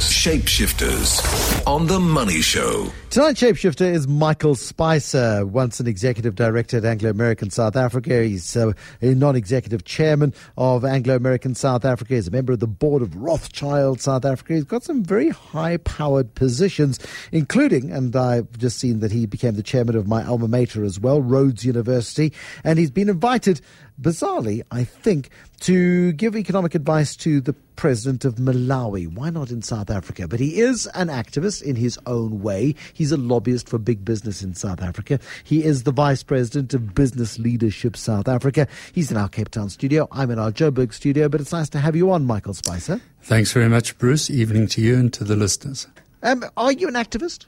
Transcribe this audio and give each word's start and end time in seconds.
Shapeshifters 0.00 1.66
on 1.66 1.86
The 1.86 2.00
Money 2.00 2.40
Show. 2.40 2.90
Tonight, 3.10 3.34
Shapeshifter 3.34 3.92
is 3.92 4.08
Michael 4.08 4.54
Spicer, 4.54 5.44
once 5.44 5.78
an 5.78 5.86
executive 5.86 6.36
director 6.36 6.78
at 6.78 6.84
Anglo 6.86 7.10
American 7.10 7.50
South 7.50 7.76
Africa. 7.76 8.22
He's 8.22 8.56
uh, 8.56 8.72
a 9.02 9.14
non 9.14 9.36
executive 9.36 9.84
chairman 9.84 10.32
of 10.56 10.84
Anglo 10.86 11.16
American 11.16 11.54
South 11.54 11.84
Africa. 11.84 12.14
He's 12.14 12.28
a 12.28 12.30
member 12.30 12.54
of 12.54 12.60
the 12.60 12.66
board 12.66 13.02
of 13.02 13.14
Rothschild 13.14 14.00
South 14.00 14.24
Africa. 14.24 14.54
He's 14.54 14.64
got 14.64 14.84
some 14.84 15.04
very 15.04 15.28
high 15.28 15.76
powered 15.78 16.34
positions, 16.34 16.98
including, 17.30 17.90
and 17.90 18.16
I've 18.16 18.56
just 18.56 18.78
seen 18.78 19.00
that 19.00 19.12
he 19.12 19.26
became 19.26 19.54
the 19.54 19.62
chairman 19.62 19.96
of 19.96 20.08
my 20.08 20.24
alma 20.24 20.48
mater 20.48 20.82
as 20.82 20.98
well, 20.98 21.20
Rhodes 21.20 21.64
University. 21.64 22.32
And 22.64 22.78
he's 22.78 22.90
been 22.90 23.10
invited 23.10 23.60
bizarrely, 24.00 24.62
I 24.70 24.84
think, 24.84 25.30
to 25.60 26.12
give 26.12 26.36
economic 26.36 26.74
advice 26.74 27.16
to 27.16 27.40
the 27.40 27.52
president 27.76 28.24
of 28.24 28.34
Malawi. 28.36 29.12
Why 29.12 29.30
not 29.30 29.50
in 29.50 29.62
South 29.62 29.90
Africa? 29.90 30.28
But 30.28 30.40
he 30.40 30.60
is 30.60 30.86
an 30.94 31.08
activist 31.08 31.62
in 31.62 31.76
his 31.76 31.98
own 32.06 32.42
way. 32.42 32.74
He's 32.92 33.12
a 33.12 33.16
lobbyist 33.16 33.68
for 33.68 33.78
big 33.78 34.04
business 34.04 34.42
in 34.42 34.54
South 34.54 34.82
Africa. 34.82 35.18
He 35.44 35.64
is 35.64 35.84
the 35.84 35.92
vice 35.92 36.22
president 36.22 36.74
of 36.74 36.94
Business 36.94 37.38
Leadership 37.38 37.96
South 37.96 38.28
Africa. 38.28 38.66
He's 38.92 39.10
in 39.10 39.16
our 39.16 39.28
Cape 39.28 39.50
Town 39.50 39.70
studio. 39.70 40.08
I'm 40.12 40.30
in 40.30 40.38
our 40.38 40.52
Joburg 40.52 40.92
studio, 40.92 41.28
but 41.28 41.40
it's 41.40 41.52
nice 41.52 41.68
to 41.70 41.78
have 41.78 41.96
you 41.96 42.10
on, 42.10 42.26
Michael 42.26 42.54
Spicer. 42.54 43.00
Thanks 43.22 43.52
very 43.52 43.68
much, 43.68 43.96
Bruce. 43.98 44.30
Evening 44.30 44.66
to 44.68 44.80
you 44.80 44.96
and 44.96 45.12
to 45.14 45.24
the 45.24 45.36
listeners. 45.36 45.86
Um, 46.22 46.44
are 46.56 46.72
you 46.72 46.88
an 46.88 46.94
activist? 46.94 47.46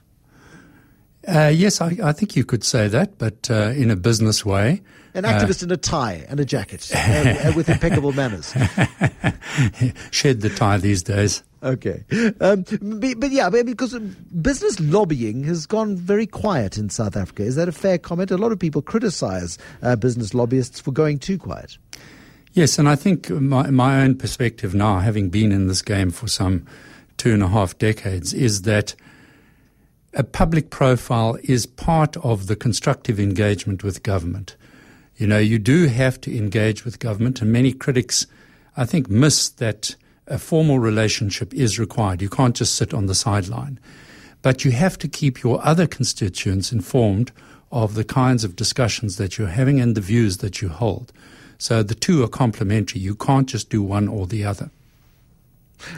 Uh, 1.26 1.52
yes, 1.54 1.80
I, 1.80 1.96
I, 2.02 2.12
think 2.12 2.34
you 2.34 2.44
could 2.44 2.64
say 2.64 2.88
that, 2.88 3.16
but 3.18 3.48
uh, 3.48 3.72
in 3.76 3.90
a 3.90 3.96
business 3.96 4.44
way. 4.44 4.82
An 5.14 5.24
activist 5.24 5.62
uh, 5.62 5.66
in 5.66 5.70
a 5.72 5.76
tie 5.76 6.24
and 6.28 6.40
a 6.40 6.44
jacket 6.44 6.90
uh, 6.94 7.52
with 7.54 7.68
impeccable 7.68 8.12
manners. 8.12 8.52
Shed 10.10 10.40
the 10.40 10.50
tie 10.50 10.78
these 10.78 11.02
days. 11.02 11.42
Okay. 11.62 12.04
Um, 12.40 12.64
but, 12.80 13.20
but, 13.20 13.30
yeah, 13.30 13.48
because 13.48 13.96
business 13.98 14.80
lobbying 14.80 15.44
has 15.44 15.66
gone 15.66 15.96
very 15.96 16.26
quiet 16.26 16.76
in 16.76 16.88
South 16.88 17.16
Africa. 17.16 17.44
Is 17.44 17.54
that 17.56 17.68
a 17.68 17.72
fair 17.72 17.98
comment? 17.98 18.30
A 18.30 18.36
lot 18.36 18.52
of 18.52 18.58
people 18.58 18.82
criticize 18.82 19.58
uh, 19.82 19.94
business 19.94 20.34
lobbyists 20.34 20.80
for 20.80 20.90
going 20.90 21.18
too 21.18 21.38
quiet. 21.38 21.78
Yes, 22.52 22.78
and 22.78 22.88
I 22.88 22.96
think 22.96 23.30
my, 23.30 23.70
my 23.70 24.02
own 24.02 24.16
perspective 24.16 24.74
now, 24.74 24.98
having 24.98 25.30
been 25.30 25.52
in 25.52 25.68
this 25.68 25.82
game 25.82 26.10
for 26.10 26.26
some 26.26 26.66
two 27.16 27.32
and 27.32 27.42
a 27.42 27.48
half 27.48 27.78
decades, 27.78 28.34
is 28.34 28.62
that 28.62 28.94
a 30.14 30.24
public 30.24 30.70
profile 30.70 31.38
is 31.44 31.64
part 31.64 32.16
of 32.18 32.48
the 32.48 32.56
constructive 32.56 33.18
engagement 33.18 33.82
with 33.82 34.02
government. 34.02 34.56
You 35.16 35.26
know, 35.26 35.38
you 35.38 35.58
do 35.58 35.86
have 35.86 36.20
to 36.22 36.36
engage 36.36 36.84
with 36.84 36.98
government, 36.98 37.40
and 37.40 37.52
many 37.52 37.72
critics, 37.72 38.26
I 38.76 38.84
think, 38.84 39.08
miss 39.08 39.48
that 39.48 39.96
a 40.26 40.38
formal 40.38 40.78
relationship 40.78 41.52
is 41.52 41.78
required. 41.78 42.22
You 42.22 42.28
can't 42.28 42.56
just 42.56 42.74
sit 42.74 42.94
on 42.94 43.06
the 43.06 43.14
sideline. 43.14 43.78
But 44.40 44.64
you 44.64 44.72
have 44.72 44.98
to 44.98 45.08
keep 45.08 45.42
your 45.42 45.64
other 45.64 45.86
constituents 45.86 46.72
informed 46.72 47.32
of 47.70 47.94
the 47.94 48.04
kinds 48.04 48.44
of 48.44 48.56
discussions 48.56 49.16
that 49.16 49.38
you're 49.38 49.48
having 49.48 49.80
and 49.80 49.94
the 49.94 50.00
views 50.00 50.38
that 50.38 50.60
you 50.60 50.68
hold. 50.68 51.12
So 51.58 51.82
the 51.82 51.94
two 51.94 52.22
are 52.22 52.28
complementary. 52.28 53.00
You 53.00 53.14
can't 53.14 53.48
just 53.48 53.70
do 53.70 53.82
one 53.82 54.08
or 54.08 54.26
the 54.26 54.44
other. 54.44 54.70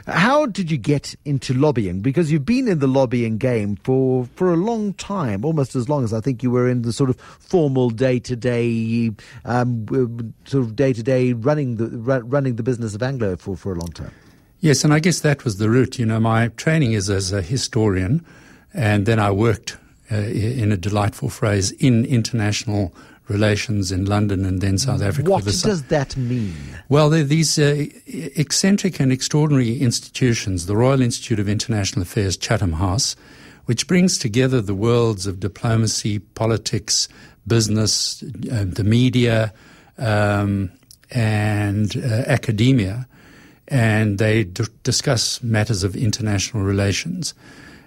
How 0.06 0.46
did 0.46 0.70
you 0.70 0.76
get 0.76 1.14
into 1.24 1.54
lobbying? 1.54 2.00
Because 2.00 2.30
you've 2.30 2.44
been 2.46 2.68
in 2.68 2.78
the 2.78 2.86
lobbying 2.86 3.38
game 3.38 3.76
for, 3.76 4.26
for 4.34 4.52
a 4.52 4.56
long 4.56 4.94
time, 4.94 5.44
almost 5.44 5.74
as 5.74 5.88
long 5.88 6.04
as 6.04 6.12
I 6.12 6.20
think 6.20 6.42
you 6.42 6.50
were 6.50 6.68
in 6.68 6.82
the 6.82 6.92
sort 6.92 7.10
of 7.10 7.20
formal 7.20 7.90
day 7.90 8.18
to 8.20 8.36
day, 8.36 9.10
sort 9.44 10.64
of 10.64 10.76
day 10.76 10.92
to 10.92 11.02
day 11.02 11.32
running 11.32 11.76
the 11.76 11.88
running 12.22 12.56
the 12.56 12.62
business 12.62 12.94
of 12.94 13.02
Anglo 13.02 13.36
for, 13.36 13.56
for 13.56 13.72
a 13.72 13.76
long 13.76 13.90
time. 13.90 14.12
Yes, 14.60 14.82
and 14.82 14.94
I 14.94 14.98
guess 14.98 15.20
that 15.20 15.44
was 15.44 15.58
the 15.58 15.68
route. 15.68 15.98
You 15.98 16.06
know, 16.06 16.18
my 16.18 16.48
training 16.48 16.92
is 16.92 17.10
as 17.10 17.32
a 17.32 17.42
historian, 17.42 18.24
and 18.72 19.04
then 19.04 19.18
I 19.18 19.30
worked 19.30 19.76
uh, 20.10 20.16
in 20.16 20.72
a 20.72 20.76
delightful 20.76 21.28
phrase 21.28 21.70
in 21.72 22.04
international 22.06 22.94
relations 23.28 23.90
in 23.90 24.04
London 24.04 24.44
and 24.44 24.60
then 24.60 24.76
South 24.78 25.02
Africa. 25.02 25.30
What 25.30 25.44
does 25.44 25.84
that 25.84 26.16
mean? 26.16 26.54
Well, 26.88 27.10
these 27.10 27.58
uh, 27.58 27.86
eccentric 28.06 29.00
and 29.00 29.10
extraordinary 29.10 29.80
institutions, 29.80 30.66
the 30.66 30.76
Royal 30.76 31.00
Institute 31.00 31.40
of 31.40 31.48
International 31.48 32.02
Affairs, 32.02 32.36
Chatham 32.36 32.74
House, 32.74 33.16
which 33.64 33.86
brings 33.86 34.18
together 34.18 34.60
the 34.60 34.74
worlds 34.74 35.26
of 35.26 35.40
diplomacy, 35.40 36.18
politics, 36.18 37.08
business, 37.46 38.22
uh, 38.52 38.64
the 38.66 38.84
media, 38.84 39.52
um, 39.98 40.70
and 41.10 41.96
uh, 41.96 42.24
academia, 42.26 43.06
and 43.68 44.18
they 44.18 44.44
d- 44.44 44.64
discuss 44.82 45.42
matters 45.42 45.82
of 45.82 45.96
international 45.96 46.62
relations. 46.62 47.32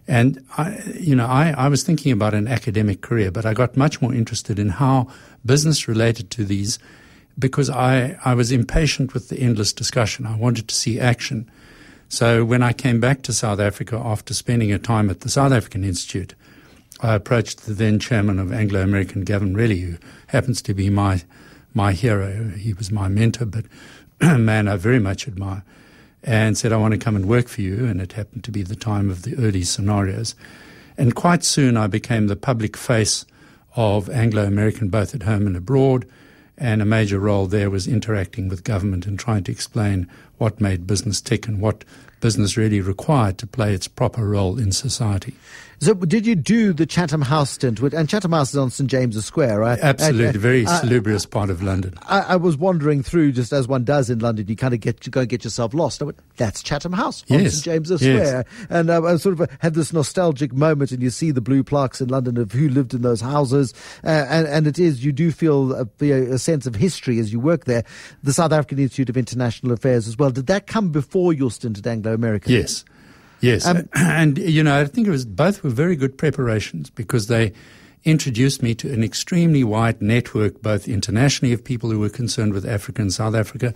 And 0.08 0.44
I, 0.58 0.82
you 0.98 1.16
know, 1.16 1.26
I, 1.26 1.54
I 1.58 1.68
was 1.68 1.84
thinking 1.84 2.12
about 2.12 2.34
an 2.34 2.48
academic 2.48 3.02
career, 3.02 3.30
but 3.30 3.46
I 3.46 3.54
got 3.54 3.76
much 3.76 4.02
more 4.02 4.14
interested 4.14 4.58
in 4.58 4.70
how 4.70 5.08
business 5.46 5.88
related 5.88 6.32
to 6.32 6.46
these 6.46 6.80
because 7.38 7.70
I, 7.70 8.18
I 8.24 8.34
was 8.34 8.52
impatient 8.52 9.14
with 9.14 9.30
the 9.30 9.40
endless 9.40 9.74
discussion. 9.74 10.26
I 10.26 10.38
wanted 10.38 10.68
to 10.70 10.76
see 10.76 11.00
action. 11.00 11.50
So 12.10 12.46
when 12.46 12.64
I 12.64 12.72
came 12.72 13.00
back 13.00 13.22
to 13.24 13.34
South 13.34 13.60
Africa 13.60 14.02
after 14.04 14.34
spending 14.34 14.72
a 14.72 14.80
time 14.80 15.10
at 15.10 15.20
the 15.20 15.30
South 15.30 15.52
African 15.52 15.84
Institute, 15.84 16.36
I 17.02 17.14
approached 17.14 17.66
the 17.66 17.74
then 17.74 18.00
chairman 18.00 18.40
of 18.40 18.52
Anglo 18.52 18.82
American, 18.82 19.24
Gavin 19.24 19.56
Relly, 19.56 19.82
who 19.82 19.98
happens 20.28 20.62
to 20.64 20.74
be 20.74 20.90
my 20.90 21.24
my 21.74 21.92
hero. 21.92 22.50
He 22.58 22.74
was 22.74 22.92
my 22.92 23.08
mentor, 23.08 23.46
but 23.46 23.66
a 24.20 24.38
man 24.40 24.68
I 24.68 24.78
very 24.78 25.00
much 25.00 25.28
admire 25.28 25.64
and 26.24 26.58
said, 26.58 26.72
I 26.72 26.78
want 26.78 26.94
to 26.94 26.98
come 27.00 27.16
and 27.16 27.28
work 27.28 27.48
for 27.48 27.62
you. 27.62 27.86
And 27.86 28.02
it 28.02 28.14
happened 28.14 28.44
to 28.46 28.52
be 28.52 28.64
the 28.64 28.76
time 28.76 29.10
of 29.10 29.24
the 29.24 29.36
early 29.38 29.64
scenarios. 29.64 30.36
And 30.98 31.16
quite 31.16 31.44
soon 31.44 31.78
I 31.78 31.88
became 31.88 32.28
the 32.28 32.36
public 32.36 32.76
face 32.76 33.26
of 33.76 34.10
Anglo 34.10 34.44
American, 34.44 34.90
both 34.90 35.14
at 35.14 35.24
home 35.24 35.48
and 35.48 35.56
abroad. 35.56 36.08
And 36.58 36.82
a 36.82 36.86
major 36.86 37.20
role 37.20 37.46
there 37.46 37.70
was 37.70 37.88
interacting 37.88 38.50
with 38.50 38.64
government 38.64 39.06
and 39.06 39.20
trying 39.20 39.44
to 39.44 39.52
explain 39.52 40.08
what 40.40 40.60
made 40.60 40.88
business 40.88 41.22
tick 41.22 41.48
and 41.48 41.62
what 41.62 41.84
business 42.20 42.58
really 42.58 42.82
required 42.82 43.38
to 43.38 43.48
play 43.48 43.74
its 43.74 43.88
proper 43.88 44.28
role 44.28 44.58
in 44.58 44.72
society. 44.72 45.36
So, 45.80 45.94
did 45.94 46.26
you 46.26 46.34
do 46.34 46.74
the 46.74 46.88
Chatham 46.88 47.22
House 47.22 47.52
stint? 47.52 47.80
With, 47.80 47.94
and 47.94 48.10
Chatham 48.10 48.32
House 48.32 48.50
is 48.50 48.58
on 48.58 48.72
St 48.72 48.90
James's 48.90 49.26
Square, 49.26 49.60
right? 49.60 49.78
Absolutely, 49.80 50.28
uh, 50.30 50.32
very 50.32 50.66
uh, 50.66 50.80
salubrious 50.80 51.28
part 51.28 51.52
of 51.52 51.62
London. 51.62 51.94
I, 52.04 52.20
I, 52.22 52.36
was 52.36 52.58
wandering 52.58 53.04
through, 53.04 53.34
just 53.34 53.54
as 53.54 53.68
one 53.68 53.84
does 53.84 54.10
in 54.10 54.18
London, 54.18 54.48
you 54.48 54.56
kind 54.56 54.74
of 54.74 54.80
get 54.80 55.06
you 55.06 55.12
go 55.12 55.20
and 55.20 55.30
get 55.30 55.44
yourself 55.44 55.76
lost. 55.76 56.02
I 56.02 56.06
went, 56.06 56.20
that's 56.36 56.64
Chatham 56.64 56.94
House 56.94 57.24
on 57.30 57.42
yes. 57.42 57.54
St 57.54 57.64
James's 57.66 58.02
yes. 58.02 58.28
Square, 58.28 58.46
and 58.72 58.90
uh, 58.90 59.04
I 59.04 59.18
sort 59.18 59.40
of 59.40 59.50
had 59.60 59.76
this 59.76 59.94
nostalgic 59.94 60.52
moment, 60.52 60.92
and 60.92 61.04
you 61.04 61.12
see 61.12 61.30
the 61.30 61.42
blue 61.42 61.64
plaques 61.64 62.02
in 62.02 62.08
London 62.08 62.38
of 62.38 62.52
who 62.52 62.70
lived 62.70 62.96
in 62.96 63.04
those 63.04 63.22
houses, 63.22 63.76
uh, 64.04 64.08
and, 64.08 64.48
and 64.48 64.66
it 64.66 64.80
is 64.80 65.06
you 65.06 65.12
do 65.12 65.32
feel 65.32 65.74
a, 65.74 65.88
a 66.10 66.40
sense 66.40 66.66
of 66.66 66.74
history 66.74 67.20
as 67.20 67.32
you 67.32 67.40
work 67.40 67.66
there. 67.66 67.84
The 68.24 68.34
South 68.34 68.52
African 68.52 68.80
Institute 68.80 69.10
of 69.10 69.18
International 69.18 69.74
Affairs 69.74 70.08
as 70.08 70.18
well. 70.18 70.32
Did 70.32 70.48
that 70.48 70.66
come 70.66 70.90
before 70.90 71.34
your 71.34 71.52
stint 71.52 71.78
at 71.78 71.86
Anglo 71.86 72.16
American? 72.16 72.52
Yes. 72.52 72.84
Yes, 73.42 73.66
um, 73.66 73.88
and 73.96 74.38
you 74.38 74.64
know, 74.64 74.80
I 74.80 74.86
think 74.86 75.08
it 75.08 75.12
was 75.12 75.26
both 75.26 75.64
were 75.64 75.70
very 75.70 75.96
good 75.96 76.18
preparations 76.18 76.90
because 76.90 77.28
they 77.28 77.54
introduced 78.04 78.64
me 78.64 78.74
to 78.76 78.92
an 78.92 79.04
extremely 79.04 79.64
wide 79.64 80.02
network, 80.02 80.62
both 80.62 80.88
internationally 80.88 81.54
of 81.54 81.64
people 81.64 81.92
who 81.92 82.00
were 82.00 82.10
concerned 82.10 82.54
with 82.54 82.66
Africa 82.66 83.02
and 83.02 83.14
South 83.14 83.36
Africa, 83.36 83.74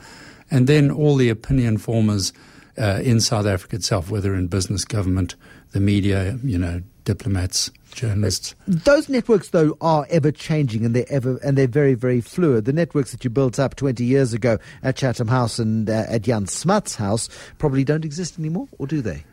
and 0.49 0.67
then 0.67 0.89
all 0.89 1.15
the 1.15 1.29
opinion 1.29 1.77
formers 1.77 2.31
uh, 2.77 3.01
in 3.03 3.19
South 3.19 3.45
Africa 3.45 3.75
itself, 3.75 4.09
whether 4.09 4.33
in 4.33 4.47
business, 4.47 4.85
government, 4.85 5.35
the 5.71 5.79
media, 5.79 6.37
you 6.43 6.57
know, 6.57 6.81
diplomats, 7.03 7.71
journalists. 7.91 8.55
Those 8.67 9.09
networks, 9.09 9.49
though, 9.49 9.75
are 9.81 10.05
ever 10.09 10.31
changing 10.31 10.85
and 10.85 10.95
they're 10.95 11.05
ever 11.09 11.37
and 11.37 11.57
they're 11.57 11.67
very, 11.67 11.93
very 11.93 12.21
fluid. 12.21 12.65
The 12.65 12.73
networks 12.73 13.11
that 13.11 13.23
you 13.23 13.29
built 13.29 13.59
up 13.59 13.75
20 13.75 14.03
years 14.03 14.33
ago 14.33 14.57
at 14.83 14.95
Chatham 14.95 15.27
House 15.27 15.59
and 15.59 15.89
uh, 15.89 16.05
at 16.07 16.21
Jan 16.21 16.47
Smuts 16.47 16.95
House 16.95 17.27
probably 17.57 17.83
don't 17.83 18.05
exist 18.05 18.39
anymore, 18.39 18.67
or 18.77 18.87
do 18.87 19.01
they? 19.01 19.23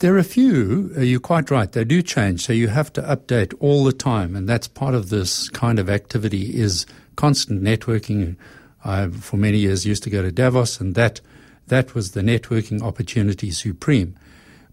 There 0.00 0.14
are 0.14 0.18
a 0.18 0.24
few, 0.24 0.92
uh, 0.96 1.00
you're 1.02 1.20
quite 1.20 1.50
right, 1.50 1.70
they 1.70 1.84
do 1.84 2.00
change. 2.00 2.40
So 2.40 2.54
you 2.54 2.68
have 2.68 2.90
to 2.94 3.02
update 3.02 3.52
all 3.60 3.84
the 3.84 3.92
time. 3.92 4.34
And 4.34 4.48
that's 4.48 4.66
part 4.66 4.94
of 4.94 5.10
this 5.10 5.50
kind 5.50 5.78
of 5.78 5.90
activity 5.90 6.58
is 6.58 6.86
constant 7.16 7.62
networking. 7.62 8.36
I, 8.82 9.08
for 9.08 9.36
many 9.36 9.58
years, 9.58 9.84
used 9.84 10.02
to 10.04 10.10
go 10.10 10.22
to 10.22 10.32
Davos, 10.32 10.80
and 10.80 10.94
that, 10.94 11.20
that 11.66 11.94
was 11.94 12.12
the 12.12 12.22
networking 12.22 12.80
opportunity 12.80 13.50
supreme. 13.50 14.16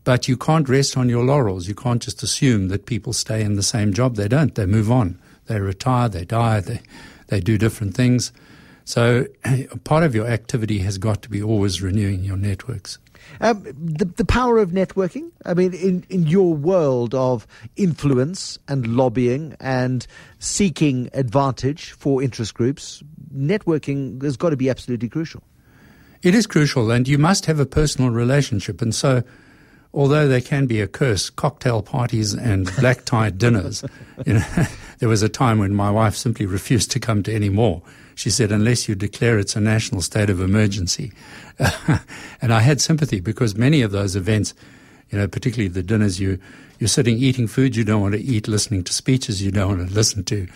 But 0.05 0.29
you 0.29 0.37
can't 0.37 0.69
rest 0.69 0.95
on 0.95 1.09
your 1.09 1.25
laurels. 1.25 1.67
You 1.67 1.75
can't 1.75 2.01
just 2.01 2.23
assume 2.23 2.69
that 2.69 2.85
people 2.85 3.11
stay 3.11 3.41
in 3.41 3.55
the 3.55 3.63
same 3.63 3.91
job. 3.91 4.15
They 4.15 4.29
don't. 4.29 4.55
They 4.55 4.65
move 4.65 4.89
on. 4.89 5.19
They 5.47 5.59
retire, 5.59 6.07
they 6.07 6.23
die, 6.23 6.61
they, 6.61 6.79
they 7.27 7.41
do 7.41 7.57
different 7.57 7.95
things. 7.95 8.31
So 8.85 9.25
part 9.83 10.05
of 10.05 10.15
your 10.15 10.27
activity 10.27 10.79
has 10.79 10.97
got 10.97 11.21
to 11.23 11.29
be 11.29 11.43
always 11.43 11.81
renewing 11.81 12.23
your 12.23 12.37
networks. 12.37 12.97
Um, 13.41 13.63
the, 13.63 14.05
the 14.05 14.25
power 14.25 14.57
of 14.57 14.71
networking, 14.71 15.31
I 15.45 15.53
mean, 15.53 15.73
in, 15.73 16.05
in 16.09 16.27
your 16.27 16.53
world 16.53 17.13
of 17.13 17.47
influence 17.75 18.59
and 18.67 18.95
lobbying 18.95 19.55
and 19.59 20.05
seeking 20.39 21.09
advantage 21.13 21.91
for 21.91 22.21
interest 22.21 22.53
groups, 22.53 23.03
networking 23.35 24.21
has 24.23 24.37
got 24.37 24.49
to 24.51 24.57
be 24.57 24.69
absolutely 24.69 25.09
crucial. 25.09 25.43
It 26.23 26.33
is 26.33 26.47
crucial, 26.47 26.89
and 26.91 27.07
you 27.07 27.17
must 27.17 27.45
have 27.45 27.59
a 27.59 27.65
personal 27.65 28.09
relationship. 28.09 28.81
And 28.81 28.93
so, 28.93 29.23
although 29.93 30.27
they 30.27 30.41
can 30.41 30.65
be 30.65 30.81
a 30.81 30.87
curse, 30.87 31.29
cocktail 31.29 31.81
parties 31.81 32.33
and 32.33 32.69
black 32.79 33.05
tie 33.05 33.29
dinners. 33.29 33.83
You 34.25 34.33
know, 34.33 34.45
there 34.99 35.09
was 35.09 35.21
a 35.21 35.29
time 35.29 35.59
when 35.59 35.75
my 35.75 35.91
wife 35.91 36.15
simply 36.15 36.45
refused 36.45 36.91
to 36.91 36.99
come 36.99 37.23
to 37.23 37.33
any 37.33 37.49
more. 37.49 37.81
She 38.15 38.31
said, 38.31 38.51
unless 38.51 38.89
you 38.89 38.95
declare 38.95 39.37
it's 39.37 39.55
a 39.55 39.61
national 39.61 40.01
state 40.01 40.31
of 40.31 40.41
emergency. 40.41 41.11
and 42.41 42.53
I 42.53 42.61
had 42.61 42.81
sympathy 42.81 43.19
because 43.19 43.55
many 43.55 43.81
of 43.81 43.91
those 43.91 44.15
events, 44.15 44.53
you 45.09 45.17
know, 45.17 45.27
particularly 45.27 45.69
the 45.69 45.83
dinners, 45.83 46.19
you, 46.19 46.39
you're 46.79 46.87
sitting 46.87 47.17
eating 47.17 47.47
food 47.47 47.75
you 47.75 47.83
don't 47.83 48.01
want 48.01 48.13
to 48.13 48.21
eat, 48.21 48.47
listening 48.47 48.83
to 48.83 48.93
speeches 48.93 49.41
you 49.41 49.51
don't 49.51 49.77
want 49.77 49.87
to 49.89 49.93
listen 49.93 50.23
to, 50.25 50.47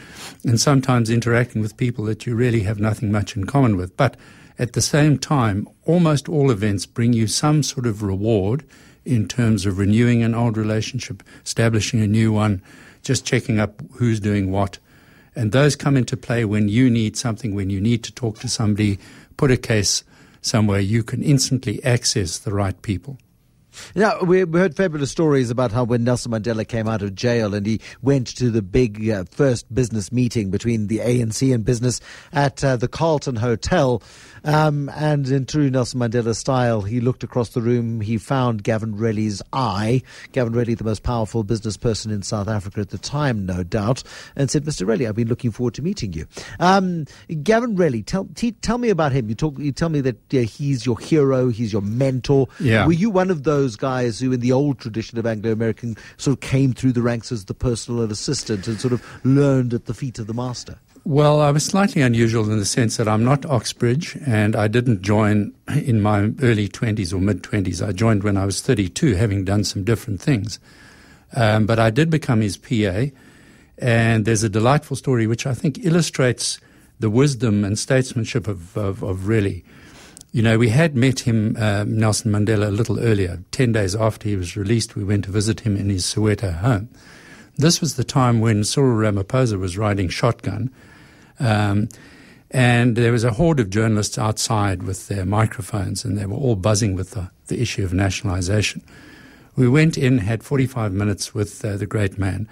and 0.45 0.59
sometimes 0.59 1.09
interacting 1.09 1.61
with 1.61 1.77
people 1.77 2.05
that 2.05 2.25
you 2.25 2.35
really 2.35 2.61
have 2.61 2.79
nothing 2.79 3.11
much 3.11 3.35
in 3.35 3.45
common 3.45 3.77
with. 3.77 3.95
But 3.97 4.17
at 4.59 4.73
the 4.73 4.81
same 4.81 5.17
time, 5.17 5.67
almost 5.85 6.29
all 6.29 6.51
events 6.51 6.85
bring 6.85 7.13
you 7.13 7.27
some 7.27 7.63
sort 7.63 7.87
of 7.87 8.03
reward 8.03 8.63
in 9.05 9.27
terms 9.27 9.65
of 9.65 9.79
renewing 9.79 10.21
an 10.21 10.35
old 10.35 10.57
relationship, 10.57 11.23
establishing 11.43 12.01
a 12.01 12.07
new 12.07 12.31
one, 12.31 12.61
just 13.01 13.25
checking 13.25 13.59
up 13.59 13.81
who's 13.93 14.19
doing 14.19 14.51
what. 14.51 14.77
And 15.35 15.51
those 15.51 15.75
come 15.75 15.97
into 15.97 16.17
play 16.17 16.45
when 16.45 16.67
you 16.67 16.89
need 16.89 17.17
something, 17.17 17.55
when 17.55 17.69
you 17.69 17.81
need 17.81 18.03
to 18.03 18.11
talk 18.11 18.39
to 18.39 18.47
somebody, 18.47 18.99
put 19.37 19.49
a 19.49 19.57
case 19.57 20.03
somewhere, 20.41 20.79
you 20.79 21.03
can 21.03 21.23
instantly 21.23 21.83
access 21.83 22.39
the 22.39 22.51
right 22.51 22.79
people. 22.81 23.17
Now, 23.95 24.21
we 24.21 24.39
heard 24.39 24.75
fabulous 24.75 25.11
stories 25.11 25.49
about 25.49 25.71
how 25.71 25.83
when 25.83 26.03
Nelson 26.03 26.31
Mandela 26.31 26.67
came 26.67 26.87
out 26.87 27.01
of 27.01 27.15
jail 27.15 27.53
and 27.53 27.65
he 27.65 27.79
went 28.01 28.27
to 28.37 28.49
the 28.49 28.61
big 28.61 29.09
uh, 29.09 29.23
first 29.31 29.73
business 29.73 30.11
meeting 30.11 30.51
between 30.51 30.87
the 30.87 30.99
ANC 30.99 31.53
and 31.53 31.63
business 31.63 32.01
at 32.33 32.63
uh, 32.63 32.75
the 32.75 32.87
Carlton 32.87 33.37
Hotel, 33.37 34.01
um, 34.43 34.89
and 34.95 35.27
in 35.27 35.45
true 35.45 35.69
Nelson 35.69 35.99
Mandela 35.99 36.35
style, 36.35 36.81
he 36.81 36.99
looked 36.99 37.23
across 37.23 37.49
the 37.49 37.61
room. 37.61 38.01
He 38.01 38.17
found 38.17 38.63
Gavin 38.63 38.95
Relly's 38.95 39.41
eye. 39.53 40.01
Gavin 40.31 40.53
Relly, 40.53 40.77
the 40.77 40.83
most 40.83 41.03
powerful 41.03 41.43
business 41.43 41.77
person 41.77 42.11
in 42.11 42.21
South 42.21 42.47
Africa 42.47 42.81
at 42.81 42.89
the 42.89 42.97
time, 42.97 43.45
no 43.45 43.63
doubt, 43.63 44.03
and 44.35 44.49
said, 44.49 44.65
"Mr. 44.65 44.85
Relly, 44.85 45.07
I've 45.07 45.15
been 45.15 45.27
looking 45.27 45.51
forward 45.51 45.73
to 45.75 45.81
meeting 45.81 46.13
you." 46.13 46.25
Um, 46.59 47.05
Gavin 47.43 47.75
Relly, 47.75 48.05
tell 48.05 48.27
t- 48.35 48.51
tell 48.51 48.77
me 48.77 48.89
about 48.89 49.11
him. 49.11 49.29
You 49.29 49.35
talk. 49.35 49.57
You 49.59 49.71
tell 49.71 49.89
me 49.89 50.01
that 50.01 50.17
he's 50.31 50.85
your 50.85 50.99
hero. 50.99 51.49
He's 51.49 51.71
your 51.71 51.81
mentor. 51.81 52.47
Yeah. 52.59 52.85
Were 52.85 52.93
you 52.93 53.09
one 53.09 53.29
of 53.29 53.43
those 53.43 53.75
guys 53.75 54.19
who, 54.19 54.31
in 54.31 54.39
the 54.39 54.51
old 54.51 54.79
tradition 54.79 55.17
of 55.17 55.25
Anglo-American, 55.25 55.95
sort 56.17 56.35
of 56.35 56.41
came 56.41 56.73
through 56.73 56.93
the 56.93 57.01
ranks 57.01 57.31
as 57.31 57.45
the 57.45 57.53
personal 57.53 58.11
assistant 58.11 58.67
and 58.67 58.79
sort 58.79 58.93
of 58.93 59.03
learned 59.23 59.73
at 59.73 59.85
the 59.85 59.93
feet 59.93 60.19
of 60.19 60.27
the 60.27 60.33
master? 60.33 60.77
Well, 61.03 61.41
I 61.41 61.49
was 61.49 61.65
slightly 61.65 62.03
unusual 62.03 62.51
in 62.51 62.59
the 62.59 62.65
sense 62.65 62.97
that 62.97 63.07
I'm 63.07 63.23
not 63.23 63.43
Oxbridge 63.47 64.15
and 64.23 64.55
I 64.55 64.67
didn't 64.67 65.01
join 65.01 65.51
in 65.67 65.99
my 65.99 66.29
early 66.43 66.67
20s 66.69 67.11
or 67.11 67.17
mid 67.17 67.41
20s. 67.41 67.85
I 67.85 67.91
joined 67.91 68.23
when 68.23 68.37
I 68.37 68.45
was 68.45 68.61
32, 68.61 69.15
having 69.15 69.43
done 69.43 69.63
some 69.63 69.83
different 69.83 70.21
things. 70.21 70.59
Um, 71.35 71.65
but 71.65 71.79
I 71.79 71.89
did 71.89 72.11
become 72.11 72.41
his 72.41 72.55
PA. 72.55 73.05
And 73.79 74.25
there's 74.25 74.43
a 74.43 74.49
delightful 74.49 74.95
story 74.95 75.25
which 75.25 75.47
I 75.47 75.55
think 75.55 75.83
illustrates 75.83 76.59
the 76.99 77.09
wisdom 77.09 77.65
and 77.65 77.79
statesmanship 77.79 78.47
of, 78.47 78.77
of, 78.77 79.01
of 79.01 79.21
Relly. 79.21 79.63
You 80.31 80.43
know, 80.43 80.59
we 80.59 80.69
had 80.69 80.95
met 80.95 81.21
him, 81.21 81.57
um, 81.57 81.97
Nelson 81.97 82.31
Mandela, 82.31 82.67
a 82.67 82.71
little 82.71 82.99
earlier. 82.99 83.39
Ten 83.49 83.71
days 83.71 83.95
after 83.95 84.29
he 84.29 84.35
was 84.35 84.55
released, 84.55 84.95
we 84.95 85.03
went 85.03 85.25
to 85.25 85.31
visit 85.31 85.61
him 85.61 85.77
in 85.77 85.89
his 85.89 86.05
Soweto 86.05 86.59
home. 86.59 86.89
This 87.57 87.81
was 87.81 87.95
the 87.95 88.03
time 88.03 88.39
when 88.39 88.63
Cyril 88.63 88.97
Ramaphosa 88.97 89.57
was 89.57 89.79
riding 89.79 90.07
shotgun 90.07 90.71
um, 91.39 91.89
and 92.49 92.95
there 92.95 93.11
was 93.11 93.23
a 93.23 93.31
horde 93.31 93.59
of 93.59 93.69
journalists 93.69 94.17
outside 94.17 94.83
with 94.83 95.07
their 95.07 95.25
microphones, 95.25 96.03
and 96.03 96.17
they 96.17 96.25
were 96.25 96.35
all 96.35 96.55
buzzing 96.55 96.95
with 96.95 97.11
the, 97.11 97.31
the 97.47 97.61
issue 97.61 97.83
of 97.83 97.93
nationalization. 97.93 98.83
We 99.55 99.69
went 99.69 99.97
in, 99.97 100.19
had 100.19 100.43
45 100.43 100.91
minutes 100.91 101.33
with 101.33 101.63
uh, 101.63 101.77
the 101.77 101.85
great 101.85 102.17
man, 102.17 102.47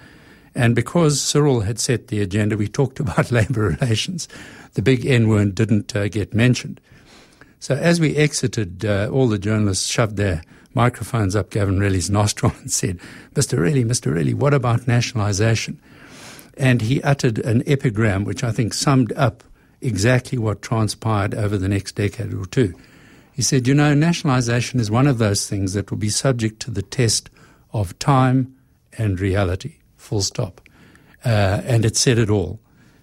and 0.54 0.74
because 0.74 1.20
Cyril 1.20 1.60
had 1.60 1.78
set 1.78 2.08
the 2.08 2.20
agenda, 2.20 2.56
we 2.56 2.68
talked 2.68 3.00
about 3.00 3.30
labor 3.30 3.62
relations. 3.62 4.28
The 4.74 4.82
big 4.82 5.04
N 5.06 5.28
word 5.28 5.54
didn't 5.54 5.94
uh, 5.94 6.08
get 6.08 6.34
mentioned. 6.34 6.80
So 7.58 7.74
as 7.74 8.00
we 8.00 8.16
exited, 8.16 8.84
uh, 8.84 9.10
all 9.12 9.28
the 9.28 9.38
journalists 9.38 9.86
shoved 9.86 10.16
their 10.16 10.42
microphones 10.74 11.36
up 11.36 11.50
Gavin 11.50 11.78
Relly's 11.78 12.10
nostril 12.10 12.52
and 12.60 12.72
said, 12.72 12.98
Mr. 13.34 13.58
Relly, 13.58 13.84
Mr. 13.84 14.12
Relly, 14.12 14.34
what 14.34 14.54
about 14.54 14.88
nationalization? 14.88 15.80
And 16.60 16.82
he 16.82 17.02
uttered 17.02 17.38
an 17.38 17.62
epigram 17.66 18.24
which 18.24 18.44
I 18.44 18.52
think 18.52 18.74
summed 18.74 19.14
up 19.14 19.42
exactly 19.80 20.36
what 20.36 20.60
transpired 20.60 21.34
over 21.34 21.56
the 21.56 21.68
next 21.68 21.92
decade 21.92 22.34
or 22.34 22.44
two. 22.44 22.74
He 23.32 23.40
said, 23.40 23.66
You 23.66 23.74
know, 23.74 23.94
nationalization 23.94 24.78
is 24.78 24.90
one 24.90 25.06
of 25.06 25.16
those 25.16 25.48
things 25.48 25.72
that 25.72 25.90
will 25.90 25.96
be 25.96 26.10
subject 26.10 26.60
to 26.60 26.70
the 26.70 26.82
test 26.82 27.30
of 27.72 27.98
time 27.98 28.54
and 28.98 29.18
reality, 29.18 29.76
full 29.96 30.20
stop. 30.20 30.60
Uh, 31.24 31.62
and 31.64 31.86
it 31.86 31.96
said 31.96 32.18
it 32.18 32.28
all. 32.28 32.60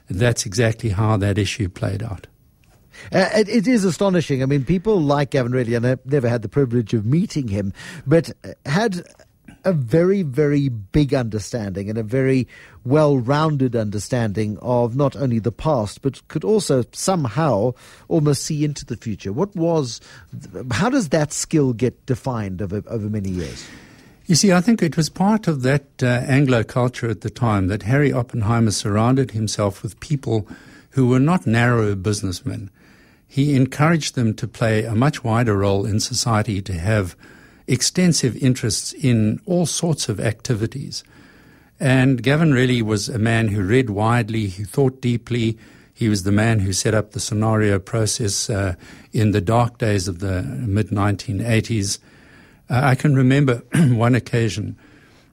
And 0.08 0.20
that's 0.20 0.46
exactly 0.46 0.90
how 0.90 1.18
that 1.18 1.40
issue 1.40 1.68
played 1.68 2.04
out. 2.04 2.28
Uh, 3.12 3.30
it, 3.36 3.50
it 3.50 3.68
is 3.68 3.84
astonishing. 3.84 4.44
I 4.44 4.46
mean, 4.46 4.66
people 4.66 5.02
like 5.02 5.32
Gavin 5.32 5.52
Relly, 5.52 5.76
and 5.76 5.86
I've 5.86 6.06
never 6.06 6.30
had 6.30 6.44
the 6.44 6.50
privilege 6.50 6.94
of 6.94 7.08
meeting 7.08 7.48
him, 7.48 7.74
but 8.06 8.32
had 8.66 9.04
a 9.68 9.74
very, 9.74 10.22
very 10.22 10.70
big 10.70 11.14
understanding 11.14 11.90
and 11.90 11.98
a 11.98 12.04
very 12.04 12.48
well 12.86 13.18
rounded 13.18 13.76
understanding 13.76 14.58
of 14.62 14.96
not 14.96 15.14
only 15.18 15.40
the 15.40 15.52
past, 15.52 16.02
but 16.02 16.26
could 16.30 16.46
also 16.46 16.86
somehow 16.94 17.74
almost 18.08 18.44
see 18.44 18.64
into 18.64 18.86
the 18.86 18.96
future. 18.96 19.34
What 19.34 19.54
was, 19.58 20.00
how 20.72 20.90
does 20.90 21.10
that 21.10 21.34
skill 21.34 21.74
get 21.74 22.06
defined 22.06 22.62
over, 22.62 22.82
over 22.88 23.10
many 23.10 23.30
years? 23.30 23.68
You 24.26 24.36
see, 24.36 24.54
I 24.54 24.62
think 24.62 24.82
it 24.82 24.96
was 24.96 25.10
part 25.10 25.50
of 25.50 25.64
that 25.64 25.86
uh, 26.02 26.06
Anglo 26.06 26.64
culture 26.64 27.10
at 27.10 27.22
the 27.22 27.30
time 27.30 27.68
that 27.68 27.84
Harry 27.84 28.14
Oppenheimer 28.14 28.72
surrounded 28.72 29.32
himself 29.32 29.84
with 29.84 30.00
people 30.00 30.48
who 30.92 31.10
were 31.10 31.20
not 31.20 31.46
narrow 31.46 31.94
businessmen. 31.94 32.70
He 33.28 33.54
encouraged 33.54 34.16
them 34.16 34.34
to 34.36 34.48
play 34.48 34.86
a 34.86 34.96
much 34.96 35.26
wider 35.26 35.58
role 35.58 35.86
in 35.86 36.00
society, 36.00 36.62
to 36.62 36.74
have 36.74 37.18
extensive 37.68 38.36
interests 38.38 38.94
in 38.94 39.42
all 39.46 39.66
sorts 39.66 40.10
of 40.10 40.20
activities. 40.20 41.04
And 41.80 42.24
Gavin 42.24 42.52
Relly 42.52 42.82
was 42.82 43.10
a 43.10 43.20
man 43.20 43.50
who 43.50 43.62
read 43.62 43.90
widely, 43.90 44.48
who 44.48 44.66
thought 44.66 45.02
deeply. 45.02 45.58
He 45.94 46.10
was 46.10 46.24
the 46.24 46.32
man 46.32 46.60
who 46.60 46.74
set 46.74 46.94
up 46.94 47.12
the 47.12 47.20
scenario 47.20 47.78
process 47.78 48.50
uh, 48.50 48.76
in 49.12 49.32
the 49.32 49.42
dark 49.42 49.78
days 49.78 50.08
of 50.08 50.20
the 50.20 50.42
mid 50.44 50.90
1980s. 50.90 52.00
Uh, 52.70 52.82
I 52.84 52.96
can 52.96 53.16
remember 53.16 53.64
one 53.74 54.16
occasion 54.16 54.78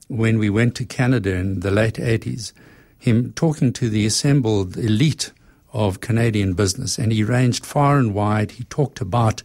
when 0.08 0.38
we 0.38 0.50
went 0.50 0.74
to 0.76 0.84
Canada 0.84 1.34
in 1.34 1.60
the 1.60 1.70
late 1.70 1.94
80s, 1.94 2.52
him 2.98 3.32
talking 3.32 3.72
to 3.74 3.88
the 3.88 4.04
assembled 4.04 4.76
elite 4.76 5.32
of 5.72 6.00
Canadian 6.00 6.54
business, 6.54 6.98
and 6.98 7.10
he 7.10 7.24
ranged 7.24 7.64
far 7.64 7.98
and 7.98 8.14
wide. 8.14 8.52
He 8.52 8.64
talked 8.64 9.00
about 9.00 9.42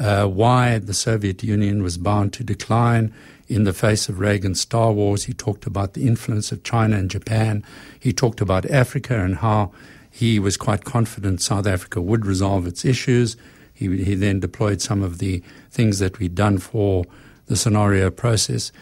uh, 0.00 0.26
why 0.26 0.78
the 0.78 0.94
Soviet 0.94 1.42
Union 1.44 1.82
was 1.82 1.98
bound 1.98 2.32
to 2.32 2.42
decline 2.42 3.12
in 3.48 3.64
the 3.64 3.72
face 3.72 4.08
of 4.08 4.18
Reagan's 4.18 4.60
Star 4.60 4.92
Wars. 4.92 5.24
He 5.24 5.34
talked 5.34 5.66
about 5.66 5.92
the 5.92 6.06
influence 6.06 6.50
of 6.52 6.62
China 6.62 6.96
and 6.96 7.10
Japan. 7.10 7.62
He 7.98 8.12
talked 8.12 8.40
about 8.40 8.68
Africa 8.70 9.22
and 9.22 9.36
how 9.36 9.72
he 10.10 10.38
was 10.38 10.56
quite 10.56 10.84
confident 10.84 11.42
South 11.42 11.66
Africa 11.66 12.00
would 12.00 12.24
resolve 12.24 12.66
its 12.66 12.84
issues. 12.84 13.36
He, 13.74 14.02
he 14.02 14.14
then 14.14 14.40
deployed 14.40 14.80
some 14.80 15.02
of 15.02 15.18
the 15.18 15.42
things 15.70 15.98
that 15.98 16.18
we'd 16.18 16.34
done 16.34 16.58
for 16.58 17.04
the 17.46 17.56
scenario 17.56 18.10
process. 18.10 18.72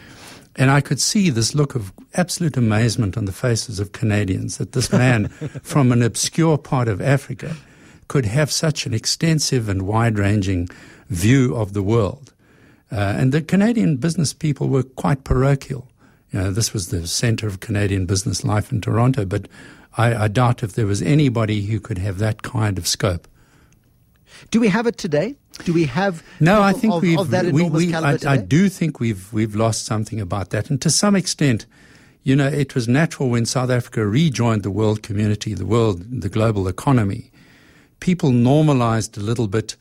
And 0.55 0.71
I 0.71 0.81
could 0.81 0.99
see 0.99 1.29
this 1.29 1.53
look 1.53 1.75
of 1.75 1.91
absolute 2.15 2.57
amazement 2.57 3.17
on 3.17 3.25
the 3.25 3.31
faces 3.31 3.79
of 3.79 3.91
Canadians 3.91 4.57
that 4.57 4.71
this 4.71 4.91
man 4.91 5.27
from 5.63 5.91
an 5.91 6.01
obscure 6.01 6.57
part 6.57 6.87
of 6.87 7.01
Africa 7.01 7.55
could 8.09 8.25
have 8.25 8.51
such 8.51 8.85
an 8.85 8.93
extensive 8.93 9.69
and 9.69 9.83
wide 9.83 10.19
ranging 10.19 10.67
view 11.07 11.55
of 11.55 11.71
the 11.71 11.83
world. 11.83 12.33
Uh, 12.91 13.15
and 13.17 13.31
the 13.31 13.41
Canadian 13.41 13.95
business 13.95 14.33
people 14.33 14.67
were 14.67 14.83
quite 14.83 15.23
parochial. 15.23 15.87
You 16.31 16.39
know, 16.39 16.51
this 16.51 16.73
was 16.73 16.89
the 16.89 17.07
center 17.07 17.47
of 17.47 17.59
Canadian 17.61 18.05
business 18.05 18.43
life 18.43 18.71
in 18.71 18.81
Toronto, 18.81 19.25
but 19.25 19.47
I, 19.97 20.25
I 20.25 20.27
doubt 20.27 20.63
if 20.63 20.73
there 20.73 20.85
was 20.85 21.01
anybody 21.01 21.61
who 21.61 21.79
could 21.79 21.99
have 21.99 22.17
that 22.17 22.41
kind 22.41 22.77
of 22.77 22.87
scope. 22.87 23.27
Do 24.51 24.59
we 24.59 24.67
have 24.69 24.87
it 24.87 24.97
today? 24.97 25.35
Do 25.65 25.73
we 25.73 25.85
have 25.85 26.23
no? 26.39 26.61
I 26.61 26.73
think 26.73 26.93
of, 26.93 27.01
we've. 27.01 27.19
Of 27.19 27.31
that 27.31 27.45
we, 27.47 27.63
we, 27.69 27.93
I, 27.93 28.17
I, 28.25 28.37
do 28.37 28.69
think 28.69 28.99
we've 28.99 29.31
we've 29.33 29.55
lost 29.55 29.85
something 29.85 30.21
about 30.21 30.51
that, 30.51 30.69
and 30.69 30.81
to 30.81 30.89
some 30.89 31.15
extent, 31.15 31.65
you 32.23 32.35
know, 32.35 32.47
it 32.47 32.75
was 32.75 32.87
natural 32.87 33.29
when 33.29 33.45
South 33.45 33.69
Africa 33.69 34.05
rejoined 34.05 34.63
the 34.63 34.71
world 34.71 35.03
community, 35.03 35.53
the 35.53 35.65
world, 35.65 36.21
the 36.21 36.29
global 36.29 36.69
economy. 36.69 37.31
People 37.99 38.31
normalized 38.31 39.17
a 39.17 39.21
little 39.21 39.47
bit 39.47 39.75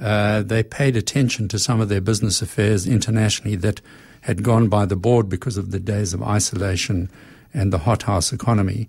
uh, 0.00 0.42
they 0.42 0.62
paid 0.62 0.96
attention 0.96 1.46
to 1.48 1.58
some 1.58 1.80
of 1.80 1.88
their 1.88 2.00
business 2.00 2.40
affairs 2.40 2.86
internationally 2.86 3.56
that 3.56 3.80
had 4.22 4.42
gone 4.42 4.68
by 4.68 4.86
the 4.86 4.96
board 4.96 5.28
because 5.28 5.56
of 5.56 5.70
the 5.70 5.80
days 5.80 6.14
of 6.14 6.22
isolation 6.22 7.10
and 7.52 7.72
the 7.72 7.78
hothouse 7.78 8.32
economy. 8.32 8.88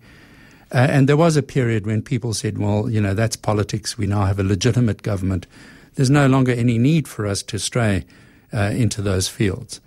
Uh, 0.74 0.88
and 0.90 1.10
there 1.10 1.18
was 1.18 1.36
a 1.36 1.44
period 1.44 1.86
when 1.86 2.02
people 2.02 2.34
said, 2.34 2.58
well, 2.58 2.90
you 2.90 3.02
know, 3.02 3.14
that's 3.14 3.36
politics. 3.36 3.98
We 3.98 4.08
now 4.08 4.24
have 4.24 4.40
a 4.40 4.44
legitimate 4.44 5.04
government. 5.04 5.48
There's 5.96 6.10
no 6.10 6.28
longer 6.28 6.54
any 6.54 6.78
need 6.78 7.08
for 7.10 7.28
us 7.28 7.44
to 7.44 7.60
stray 7.60 8.06
uh, 8.54 8.72
into 8.74 9.02
those 9.02 9.28
fields. 9.28 9.82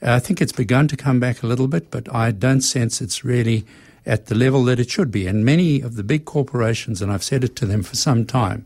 I 0.00 0.20
think 0.20 0.40
it's 0.40 0.52
begun 0.52 0.86
to 0.88 0.96
come 0.96 1.18
back 1.18 1.42
a 1.42 1.46
little 1.46 1.68
bit, 1.68 1.90
but 1.90 2.12
I 2.14 2.30
don't 2.30 2.60
sense 2.60 3.00
it's 3.00 3.24
really 3.24 3.64
at 4.04 4.26
the 4.26 4.34
level 4.34 4.64
that 4.64 4.80
it 4.80 4.90
should 4.90 5.10
be. 5.10 5.26
And 5.26 5.44
many 5.44 5.80
of 5.80 5.96
the 5.96 6.02
big 6.02 6.24
corporations, 6.24 7.00
and 7.00 7.12
I've 7.12 7.22
said 7.22 7.44
it 7.44 7.56
to 7.56 7.66
them 7.66 7.82
for 7.82 7.96
some 7.96 8.24
time, 8.24 8.64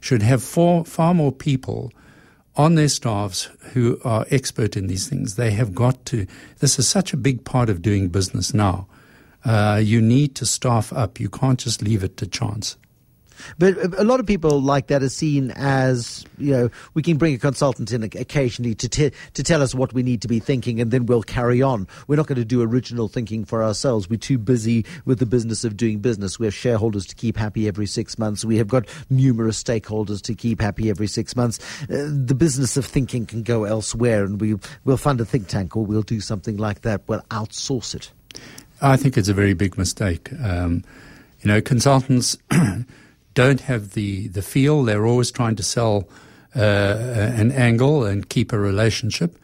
should 0.00 0.22
have 0.22 0.42
far, 0.42 0.84
far 0.84 1.14
more 1.14 1.32
people 1.32 1.92
on 2.56 2.74
their 2.74 2.88
staffs 2.88 3.48
who 3.72 3.98
are 4.04 4.26
expert 4.30 4.76
in 4.76 4.86
these 4.86 5.08
things. 5.08 5.36
They 5.36 5.52
have 5.52 5.74
got 5.74 6.04
to, 6.06 6.26
this 6.58 6.78
is 6.78 6.88
such 6.88 7.12
a 7.12 7.16
big 7.16 7.44
part 7.44 7.68
of 7.68 7.82
doing 7.82 8.08
business 8.08 8.54
now. 8.54 8.86
Uh, 9.44 9.80
you 9.82 10.00
need 10.00 10.34
to 10.36 10.46
staff 10.46 10.92
up. 10.92 11.20
You 11.20 11.28
can't 11.28 11.58
just 11.58 11.82
leave 11.82 12.04
it 12.04 12.16
to 12.18 12.26
chance. 12.26 12.76
But 13.58 13.76
a 13.98 14.04
lot 14.04 14.20
of 14.20 14.26
people 14.26 14.60
like 14.60 14.88
that 14.88 15.02
are 15.02 15.08
seen 15.08 15.50
as, 15.52 16.24
you 16.38 16.52
know, 16.52 16.70
we 16.94 17.02
can 17.02 17.16
bring 17.16 17.34
a 17.34 17.38
consultant 17.38 17.92
in 17.92 18.02
occasionally 18.02 18.74
to, 18.76 18.88
te- 18.88 19.12
to 19.34 19.42
tell 19.42 19.62
us 19.62 19.74
what 19.74 19.92
we 19.92 20.02
need 20.02 20.22
to 20.22 20.28
be 20.28 20.40
thinking 20.40 20.80
and 20.80 20.90
then 20.90 21.06
we'll 21.06 21.22
carry 21.22 21.62
on. 21.62 21.86
We're 22.06 22.16
not 22.16 22.26
going 22.26 22.38
to 22.38 22.44
do 22.44 22.62
original 22.62 23.08
thinking 23.08 23.44
for 23.44 23.62
ourselves. 23.62 24.08
We're 24.08 24.16
too 24.16 24.38
busy 24.38 24.84
with 25.04 25.18
the 25.18 25.26
business 25.26 25.64
of 25.64 25.76
doing 25.76 26.00
business. 26.00 26.38
We 26.38 26.46
have 26.46 26.54
shareholders 26.54 27.06
to 27.06 27.14
keep 27.14 27.36
happy 27.36 27.68
every 27.68 27.86
six 27.86 28.18
months. 28.18 28.44
We 28.44 28.56
have 28.58 28.68
got 28.68 28.86
numerous 29.10 29.62
stakeholders 29.62 30.22
to 30.22 30.34
keep 30.34 30.60
happy 30.60 30.90
every 30.90 31.06
six 31.06 31.36
months. 31.36 31.58
Uh, 31.82 32.08
the 32.10 32.34
business 32.34 32.76
of 32.76 32.84
thinking 32.84 33.26
can 33.26 33.42
go 33.42 33.64
elsewhere 33.64 34.24
and 34.24 34.40
we, 34.40 34.56
we'll 34.84 34.96
fund 34.96 35.20
a 35.20 35.24
think 35.24 35.48
tank 35.48 35.76
or 35.76 35.84
we'll 35.84 36.02
do 36.02 36.20
something 36.20 36.56
like 36.56 36.82
that. 36.82 37.02
We'll 37.06 37.22
outsource 37.30 37.94
it. 37.94 38.10
I 38.80 38.96
think 38.96 39.16
it's 39.16 39.28
a 39.28 39.34
very 39.34 39.54
big 39.54 39.78
mistake. 39.78 40.30
Um, 40.42 40.84
you 41.42 41.48
know, 41.48 41.60
consultants 41.60 42.36
don't 43.34 43.62
have 43.62 43.90
the, 43.90 44.28
the 44.28 44.42
feel. 44.42 44.84
They're 44.84 45.06
always 45.06 45.30
trying 45.30 45.56
to 45.56 45.62
sell 45.62 46.08
uh, 46.56 46.60
an 46.60 47.52
angle 47.52 48.04
and 48.04 48.28
keep 48.28 48.52
a 48.52 48.58
relationship. 48.58 49.36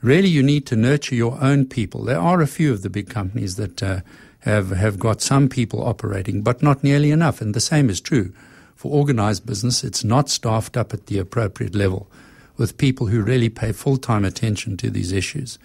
Really, 0.00 0.28
you 0.28 0.42
need 0.42 0.66
to 0.66 0.76
nurture 0.76 1.14
your 1.14 1.42
own 1.42 1.66
people. 1.66 2.04
There 2.04 2.20
are 2.20 2.40
a 2.40 2.46
few 2.46 2.72
of 2.72 2.82
the 2.82 2.90
big 2.90 3.10
companies 3.10 3.56
that 3.56 3.82
uh, 3.82 4.00
have, 4.40 4.70
have 4.70 4.98
got 4.98 5.20
some 5.20 5.48
people 5.48 5.84
operating, 5.84 6.42
but 6.42 6.62
not 6.62 6.84
nearly 6.84 7.10
enough. 7.10 7.40
And 7.40 7.54
the 7.54 7.60
same 7.60 7.90
is 7.90 8.00
true 8.00 8.32
for 8.76 8.92
organized 8.92 9.44
business. 9.44 9.82
It's 9.82 10.04
not 10.04 10.30
staffed 10.30 10.76
up 10.76 10.94
at 10.94 11.06
the 11.06 11.18
appropriate 11.18 11.74
level 11.74 12.08
with 12.56 12.78
people 12.78 13.08
who 13.08 13.22
really 13.22 13.48
pay 13.48 13.72
full 13.72 13.96
time 13.96 14.24
attention 14.24 14.76
to 14.78 14.90
these 14.90 15.12
issues. 15.12 15.58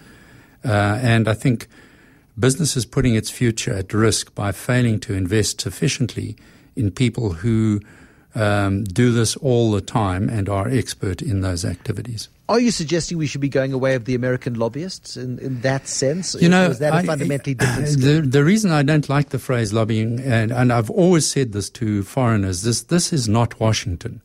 Uh, 0.64 0.98
and 1.00 1.28
I 1.28 1.34
think 1.34 1.68
business 2.38 2.76
is 2.76 2.86
putting 2.86 3.14
its 3.14 3.30
future 3.30 3.72
at 3.74 3.92
risk 3.92 4.34
by 4.34 4.52
failing 4.52 4.98
to 5.00 5.14
invest 5.14 5.60
sufficiently 5.60 6.36
in 6.76 6.90
people 6.90 7.32
who 7.32 7.80
um, 8.34 8.84
do 8.84 9.12
this 9.12 9.36
all 9.36 9.72
the 9.72 9.80
time 9.80 10.28
and 10.28 10.48
are 10.48 10.68
expert 10.68 11.20
in 11.22 11.42
those 11.42 11.64
activities. 11.64 12.28
Are 12.48 12.60
you 12.60 12.70
suggesting 12.70 13.18
we 13.18 13.26
should 13.26 13.40
be 13.40 13.48
going 13.48 13.72
away 13.72 13.94
of 13.94 14.04
the 14.04 14.14
American 14.14 14.54
lobbyists 14.54 15.16
in, 15.16 15.38
in 15.38 15.60
that 15.62 15.86
sense? 15.86 16.34
You 16.34 16.48
know, 16.48 16.70
is 16.70 16.80
that 16.80 17.04
a 17.04 17.06
fundamentally 17.06 17.54
different? 17.54 18.00
The, 18.00 18.20
the 18.20 18.44
reason 18.44 18.70
I 18.70 18.82
don't 18.82 19.08
like 19.08 19.30
the 19.30 19.38
phrase 19.38 19.72
lobbying, 19.72 20.20
and, 20.20 20.52
and 20.52 20.72
I've 20.72 20.90
always 20.90 21.30
said 21.30 21.52
this 21.52 21.70
to 21.70 22.02
foreigners, 22.02 22.62
this 22.62 22.82
this 22.82 23.12
is 23.12 23.28
not 23.28 23.58
Washington. 23.60 24.20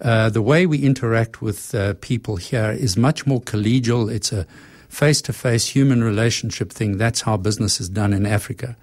Uh, 0.00 0.28
the 0.30 0.42
way 0.42 0.66
we 0.66 0.78
interact 0.78 1.42
with 1.42 1.74
uh, 1.74 1.94
people 2.00 2.36
here 2.36 2.72
is 2.72 2.96
much 2.96 3.26
more 3.26 3.40
collegial. 3.40 4.12
It's 4.12 4.32
a 4.32 4.46
face 4.88 5.22
to 5.22 5.32
face 5.32 5.68
human 5.68 6.02
relationship 6.02 6.72
thing. 6.72 6.98
That's 6.98 7.20
how 7.20 7.36
business 7.36 7.80
is 7.80 7.88
done 7.88 8.12
in 8.12 8.26
Africa. 8.26 8.76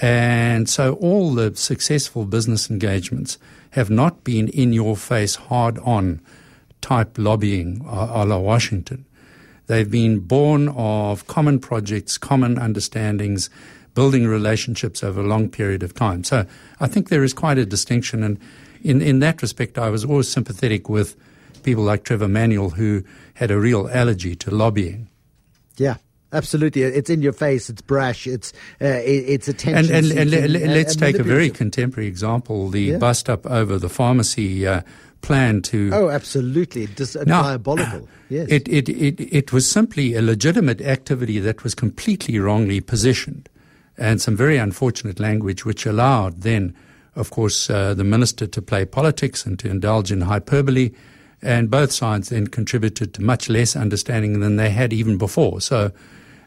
And 0.00 0.68
so 0.68 0.94
all 0.94 1.34
the 1.34 1.54
successful 1.54 2.24
business 2.24 2.68
engagements 2.68 3.38
have 3.70 3.90
not 3.90 4.24
been 4.24 4.48
in 4.48 4.72
your 4.72 4.96
face, 4.96 5.36
hard 5.36 5.78
on 5.78 6.20
type 6.80 7.16
lobbying 7.16 7.84
a 7.88 8.24
la 8.24 8.38
Washington. 8.38 9.04
They've 9.66 9.90
been 9.90 10.20
born 10.20 10.68
of 10.76 11.26
common 11.26 11.58
projects, 11.58 12.18
common 12.18 12.58
understandings, 12.58 13.48
building 13.94 14.26
relationships 14.26 15.02
over 15.02 15.20
a 15.20 15.26
long 15.26 15.48
period 15.48 15.82
of 15.82 15.94
time. 15.94 16.24
So 16.24 16.44
I 16.80 16.86
think 16.86 17.08
there 17.08 17.24
is 17.24 17.32
quite 17.32 17.58
a 17.58 17.64
distinction. 17.64 18.22
And 18.22 18.38
in, 18.82 19.00
in 19.00 19.20
that 19.20 19.40
respect, 19.40 19.78
I 19.78 19.88
was 19.88 20.04
always 20.04 20.28
sympathetic 20.28 20.88
with 20.88 21.16
people 21.62 21.84
like 21.84 22.04
Trevor 22.04 22.28
Manuel 22.28 22.70
who 22.70 23.02
had 23.34 23.50
a 23.50 23.58
real 23.58 23.88
allergy 23.88 24.36
to 24.36 24.50
lobbying. 24.50 25.08
Yeah. 25.76 25.96
Absolutely, 26.34 26.82
it's 26.82 27.08
in 27.08 27.22
your 27.22 27.32
face. 27.32 27.70
It's 27.70 27.80
brash. 27.80 28.26
It's 28.26 28.52
uh, 28.82 29.00
it's 29.04 29.48
attention. 29.48 29.94
And, 29.94 30.10
and, 30.10 30.34
and, 30.34 30.56
and 30.56 30.74
let's 30.74 30.94
and 30.94 31.00
take 31.00 31.18
a 31.18 31.22
very 31.22 31.48
contemporary 31.48 32.08
example: 32.08 32.68
the 32.68 32.82
yeah. 32.82 32.98
bust 32.98 33.30
up 33.30 33.46
over 33.46 33.78
the 33.78 33.88
pharmacy 33.88 34.66
uh, 34.66 34.82
plan 35.24 35.62
to. 35.62 35.90
Oh, 35.92 36.10
absolutely, 36.10 36.86
Dis- 36.86 37.16
now, 37.26 37.42
diabolical. 37.42 38.08
Yes, 38.30 38.48
it, 38.50 38.66
it 38.68 38.88
it 38.88 39.20
it 39.20 39.52
was 39.52 39.70
simply 39.70 40.14
a 40.14 40.22
legitimate 40.22 40.80
activity 40.80 41.38
that 41.40 41.62
was 41.62 41.74
completely 41.74 42.38
wrongly 42.38 42.80
positioned, 42.80 43.50
and 43.98 44.20
some 44.20 44.34
very 44.34 44.56
unfortunate 44.56 45.20
language, 45.20 45.66
which 45.66 45.84
allowed 45.84 46.40
then, 46.40 46.74
of 47.16 47.30
course, 47.30 47.68
uh, 47.68 47.92
the 47.92 48.02
minister 48.02 48.46
to 48.46 48.62
play 48.62 48.86
politics 48.86 49.44
and 49.44 49.58
to 49.58 49.68
indulge 49.68 50.10
in 50.10 50.22
hyperbole. 50.22 50.90
And 51.42 51.70
both 51.70 51.92
sides 51.92 52.30
then 52.30 52.46
contributed 52.46 53.12
to 53.14 53.22
much 53.22 53.50
less 53.50 53.76
understanding 53.76 54.40
than 54.40 54.56
they 54.56 54.70
had 54.70 54.94
even 54.94 55.18
before. 55.18 55.60
So, 55.60 55.92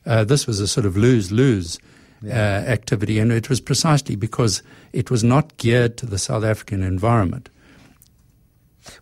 uh, 0.08 0.24
this 0.24 0.48
was 0.48 0.60
a 0.60 0.68
sort 0.68 0.86
of 0.86 0.96
lose 0.98 1.32
lose 1.32 1.80
yeah. 2.22 2.34
uh, 2.34 2.70
activity, 2.72 3.20
and 3.20 3.32
it 3.32 3.50
was 3.50 3.62
precisely 3.62 4.16
because 4.16 4.64
it 4.94 5.12
was 5.12 5.24
not 5.24 5.56
geared 5.58 5.98
to 5.98 6.06
the 6.06 6.18
South 6.18 6.44
African 6.44 6.82
environment. 6.82 7.50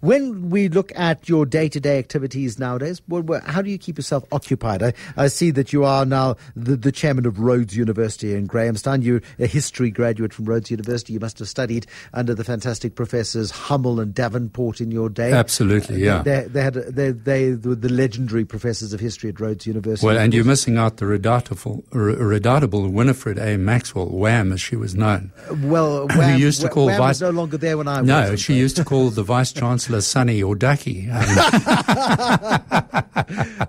When 0.01 0.50
we 0.50 0.70
look 0.70 0.92
at 0.96 1.27
your 1.30 1.46
day 1.46 1.70
to 1.70 1.80
day 1.80 2.00
activities 2.00 2.60
nowadays, 2.60 3.01
how 3.46 3.62
do 3.62 3.70
you 3.70 3.77
keep 3.77 3.98
yourself 3.98 4.24
occupied? 4.32 4.84
I, 4.84 4.94
I 5.18 5.27
see 5.27 5.51
that 5.51 5.74
you 5.74 5.84
are 5.84 6.06
now 6.06 6.36
the, 6.56 6.75
the, 6.75 6.92
chairman 6.96 7.25
of 7.25 7.39
Rhodes 7.39 7.75
University 7.75 8.34
in 8.34 8.46
Grahamstown. 8.46 9.01
You're 9.01 9.22
a 9.38 9.48
history 9.48 9.92
graduate 9.92 10.34
from 10.34 10.46
Rhodes 10.46 10.72
University. 10.72 11.13
You 11.13 11.20
must 11.20 11.39
have 11.39 11.50
studied 11.50 11.88
under 12.13 12.34
the 12.34 12.44
fantastic 12.44 12.96
professors 12.96 13.51
Hummel 13.51 14.00
and 14.00 14.13
Davenport 14.13 14.80
in 14.80 14.92
your 14.92 15.10
day. 15.10 15.34
Absolutely, 15.34 16.01
yeah. 16.04 16.24
They, 16.24 16.46
they, 16.48 16.62
had, 16.62 16.74
they, 16.74 17.12
they 17.12 17.51
were 17.51 17.75
the 17.75 17.89
legendary 17.89 18.46
professors 18.46 18.94
of 18.94 19.00
history 19.00 19.30
at 19.30 19.39
Rhodes 19.39 19.68
University. 19.68 20.08
Well, 20.08 20.18
and 20.18 20.34
you're 20.34 20.46
missing 20.46 20.77
out 20.77 20.98
the 20.98 21.06
redoubtable, 21.06 21.84
redoubtable 21.92 22.88
Winifred 22.88 23.38
A. 23.38 23.58
Maxwell, 23.58 24.08
Wham, 24.08 24.54
as 24.54 24.62
she 24.62 24.75
was 24.75 24.96
known. 24.96 25.32
Well, 25.63 26.08
Wham, 26.15 26.39
used 26.39 26.62
to 26.62 26.70
call 26.70 26.88
Wham 26.88 26.98
vice, 26.98 27.20
was 27.20 27.22
no 27.22 27.30
longer 27.32 27.58
there 27.58 27.77
when 27.77 27.88
I 27.88 28.01
was. 28.01 28.08
No, 28.08 28.36
she 28.36 28.54
used 28.56 28.77
to 28.77 28.86
call 28.86 29.10
the 29.10 29.24
vice 29.24 29.51
chancellor 29.51 29.75
Chancellor 29.75 30.00
Sonny 30.00 30.41
or 30.41 30.55
Ducky. 30.55 31.10
Um, 31.10 31.25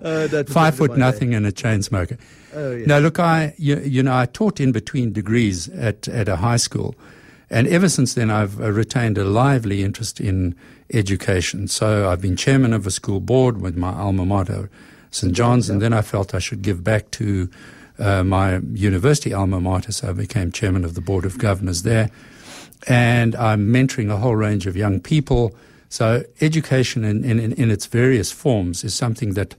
uh, 0.03 0.45
five 0.47 0.77
foot 0.77 0.97
nothing 0.97 1.35
and 1.35 1.45
a 1.45 1.51
chain 1.51 1.83
smoker. 1.83 2.17
Oh, 2.55 2.77
yeah. 2.77 2.87
No, 2.87 3.01
look, 3.01 3.19
I 3.19 3.55
you, 3.59 3.81
you, 3.81 4.05
know 4.05 4.17
I 4.17 4.27
taught 4.27 4.61
in 4.61 4.71
between 4.71 5.13
degrees 5.13 5.69
at 5.71 6.07
at 6.07 6.29
a 6.29 6.37
high 6.37 6.59
school, 6.59 6.95
and 7.51 7.67
ever 7.67 7.89
since 7.89 8.15
then 8.15 8.31
I've 8.31 8.61
uh, 8.61 8.71
retained 8.71 9.19
a 9.19 9.25
lively 9.25 9.83
interest 9.83 10.21
in 10.21 10.55
education. 10.95 11.67
So 11.67 12.09
I've 12.09 12.21
been 12.21 12.37
chairman 12.37 12.73
of 12.73 12.87
a 12.87 12.93
school 12.93 13.19
board 13.19 13.61
with 13.61 13.77
my 13.77 13.93
alma 13.93 14.25
mater, 14.25 14.71
St 15.11 15.33
John's, 15.33 15.69
and 15.69 15.83
then 15.83 15.93
I 15.93 16.03
felt 16.03 16.37
I 16.37 16.39
should 16.39 16.63
give 16.63 16.85
back 16.85 17.11
to. 17.13 17.51
Uh, 17.99 18.23
my 18.23 18.59
university 18.75 19.33
alma 19.33 19.59
mater, 19.59 19.91
so 19.91 20.11
I 20.11 20.13
became 20.13 20.53
chairman 20.53 20.85
of 20.85 20.93
the 20.93 21.01
board 21.01 21.25
of 21.25 21.39
governors 21.39 21.83
there. 21.83 22.11
And 22.87 23.35
I'm 23.37 23.69
mentoring 23.69 24.11
a 24.13 24.19
whole 24.19 24.37
range 24.37 24.67
of 24.67 24.77
young 24.77 25.01
people 25.01 25.57
so 25.89 26.25
education 26.41 27.05
in, 27.05 27.25
in, 27.25 27.53
in 27.53 27.71
its 27.71 27.87
various 27.87 28.33
forms 28.33 28.85
is 28.85 28.95
something 28.95 29.35
that 29.35 29.55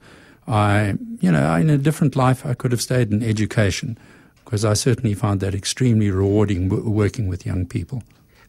I, 0.47 0.95
you 1.19 1.31
know, 1.31 1.55
in 1.55 1.69
a 1.69 1.77
different 1.77 2.15
life 2.15 2.45
I 2.45 2.53
could 2.53 2.71
have 2.71 2.81
stayed 2.81 3.11
in 3.11 3.23
education 3.23 3.97
because 4.45 4.63
I 4.63 4.73
certainly 4.73 5.13
found 5.13 5.41
that 5.41 5.53
extremely 5.53 6.09
rewarding 6.09 6.69
working 6.93 7.27
with 7.27 7.45
young 7.45 7.65
people. 7.65 8.01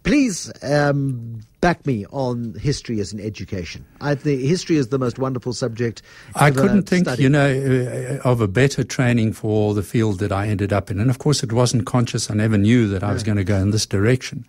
Please 0.04 0.50
um, 0.62 1.40
back 1.60 1.84
me 1.84 2.06
on 2.12 2.54
history 2.54 3.00
as 3.00 3.12
an 3.12 3.18
education. 3.18 3.84
I 4.00 4.14
think 4.14 4.40
history 4.40 4.76
is 4.76 4.88
the 4.88 4.98
most 4.98 5.18
wonderful 5.18 5.52
subject. 5.52 6.02
I 6.36 6.52
couldn't 6.52 6.84
think, 6.84 7.06
studied. 7.06 7.22
you 7.22 7.28
know, 7.28 8.20
uh, 8.24 8.28
of 8.28 8.40
a 8.40 8.46
better 8.46 8.84
training 8.84 9.32
for 9.32 9.74
the 9.74 9.82
field 9.82 10.20
that 10.20 10.30
I 10.30 10.46
ended 10.46 10.72
up 10.72 10.88
in. 10.90 11.00
And 11.00 11.10
of 11.10 11.18
course, 11.18 11.42
it 11.42 11.52
wasn't 11.52 11.84
conscious. 11.84 12.30
I 12.30 12.34
never 12.34 12.56
knew 12.56 12.86
that 12.88 13.02
I 13.02 13.12
was 13.12 13.24
going 13.24 13.38
to 13.38 13.44
go 13.44 13.56
in 13.56 13.72
this 13.72 13.86
direction. 13.86 14.46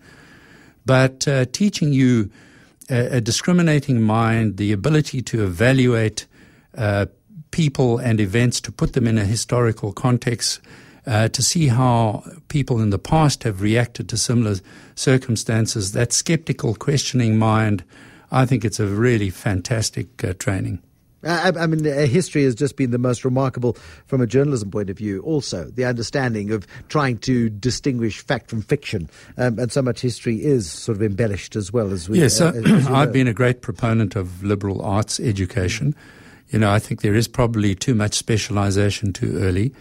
But 0.86 1.26
uh, 1.26 1.46
teaching 1.46 1.92
you 1.92 2.30
a, 2.90 3.16
a 3.16 3.20
discriminating 3.20 4.02
mind, 4.02 4.56
the 4.56 4.72
ability 4.72 5.22
to 5.22 5.44
evaluate 5.44 6.26
uh, 6.76 7.06
people 7.50 7.98
and 7.98 8.20
events, 8.20 8.60
to 8.60 8.72
put 8.72 8.92
them 8.92 9.06
in 9.06 9.18
a 9.18 9.24
historical 9.24 9.92
context, 9.92 10.60
uh, 11.06 11.28
to 11.28 11.42
see 11.42 11.68
how 11.68 12.22
people 12.48 12.80
in 12.80 12.90
the 12.90 12.98
past 12.98 13.42
have 13.44 13.62
reacted 13.62 14.08
to 14.08 14.16
similar 14.16 14.56
circumstances, 14.94 15.92
that 15.92 16.12
skeptical, 16.12 16.74
questioning 16.74 17.38
mind, 17.38 17.84
I 18.30 18.46
think 18.46 18.64
it's 18.64 18.80
a 18.80 18.86
really 18.86 19.30
fantastic 19.30 20.22
uh, 20.22 20.34
training. 20.34 20.82
I, 21.22 21.52
I, 21.58 21.66
mean, 21.66 21.84
history 21.84 22.44
has 22.44 22.54
just 22.54 22.76
been 22.76 22.92
the 22.92 22.98
most 22.98 23.24
remarkable 23.24 23.76
from 24.06 24.20
a 24.20 24.26
journalism 24.26 24.70
point 24.70 24.88
of 24.88 24.96
view. 24.96 25.20
Also, 25.20 25.64
the 25.64 25.84
understanding 25.84 26.50
of 26.50 26.66
trying 26.88 27.18
to 27.18 27.50
distinguish 27.50 28.20
fact 28.20 28.48
from 28.48 28.62
fiction, 28.62 29.08
um, 29.36 29.58
and 29.58 29.70
so 29.70 29.82
much 29.82 30.00
history 30.00 30.36
is 30.36 30.70
sort 30.70 30.96
of 30.96 31.02
embellished 31.02 31.56
as 31.56 31.72
well 31.72 31.92
as 31.92 32.08
we. 32.08 32.20
Yes, 32.20 32.40
uh, 32.40 32.52
as, 32.54 32.70
as 32.70 32.86
I've 32.88 33.12
been 33.12 33.28
a 33.28 33.34
great 33.34 33.60
proponent 33.60 34.16
of 34.16 34.42
liberal 34.42 34.82
arts 34.82 35.20
education. 35.20 35.94
You 36.48 36.58
know, 36.58 36.70
I 36.70 36.78
think 36.78 37.02
there 37.02 37.14
is 37.14 37.28
probably 37.28 37.74
too 37.74 37.94
much 37.94 38.14
specialization 38.14 39.12
too 39.12 39.38
early. 39.38 39.72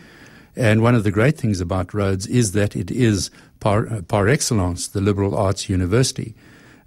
And 0.56 0.82
one 0.82 0.94
of 0.94 1.04
the 1.04 1.12
great 1.12 1.38
things 1.38 1.62
about 1.62 1.94
Rhodes 1.94 2.28
is 2.28 2.52
that 2.52 2.76
it 2.76 2.92
is 2.92 3.32
par, 3.60 4.02
par 4.08 4.28
excellence 4.28 4.90
the 4.90 5.02
liberal 5.02 5.36
arts 5.36 5.70
university. 5.70 6.36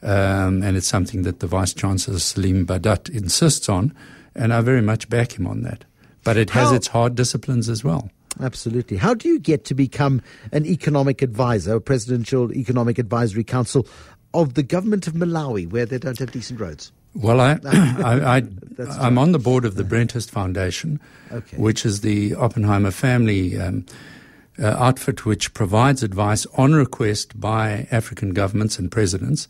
Um, 0.03 0.63
and 0.63 0.77
it's 0.77 0.87
something 0.87 1.23
that 1.23 1.41
the 1.41 1.47
Vice 1.47 1.73
Chancellor 1.73 2.17
Saleem 2.17 2.67
Badat 2.67 3.09
insists 3.09 3.69
on, 3.69 3.95
and 4.35 4.53
I 4.53 4.61
very 4.61 4.83
much 4.83 5.09
back 5.09 5.39
him 5.39 5.47
on 5.47 5.63
that. 5.63 5.85
But 6.25 6.37
it 6.37 6.51
has 6.51 6.69
How- 6.71 6.75
its 6.75 6.87
hard 6.89 7.15
disciplines 7.15 7.69
as 7.69 7.83
well. 7.83 8.11
Absolutely. 8.41 8.97
How 8.97 9.13
do 9.13 9.29
you 9.29 9.39
get 9.39 9.65
to 9.67 9.75
become 9.75 10.23
an 10.53 10.65
economic 10.65 11.21
advisor, 11.21 11.75
a 11.75 11.81
presidential 11.81 12.51
economic 12.53 12.99
advisory 12.99 13.45
council 13.45 13.87
of 14.33 14.55
the 14.55 14.63
government 14.63 15.07
of 15.07 15.13
Malawi, 15.13 15.71
where 15.71 15.85
they 15.85 15.99
don't 15.99 16.19
have 16.19 16.33
decent 16.33 16.59
roads? 16.59 16.93
Well, 17.15 17.41
I, 17.41 17.59
I, 17.67 18.39
I, 18.39 18.43
I'm 18.99 19.19
on 19.19 19.33
the 19.33 19.39
board 19.39 19.67
of 19.67 19.75
the 19.75 19.85
Brenthurst 19.85 20.31
Foundation, 20.31 20.99
Okay. 21.31 21.59
which 21.59 21.85
is 21.85 22.01
the 22.01 22.35
Oppenheimer 22.35 22.91
family 22.91 23.59
um, 23.61 23.85
uh, 24.59 24.67
outfit 24.69 25.27
which 25.27 25.53
provides 25.53 26.03
advice 26.03 26.47
on 26.57 26.73
request 26.73 27.39
by 27.39 27.87
African 27.91 28.31
governments 28.31 28.79
and 28.79 28.91
presidents. 28.91 29.47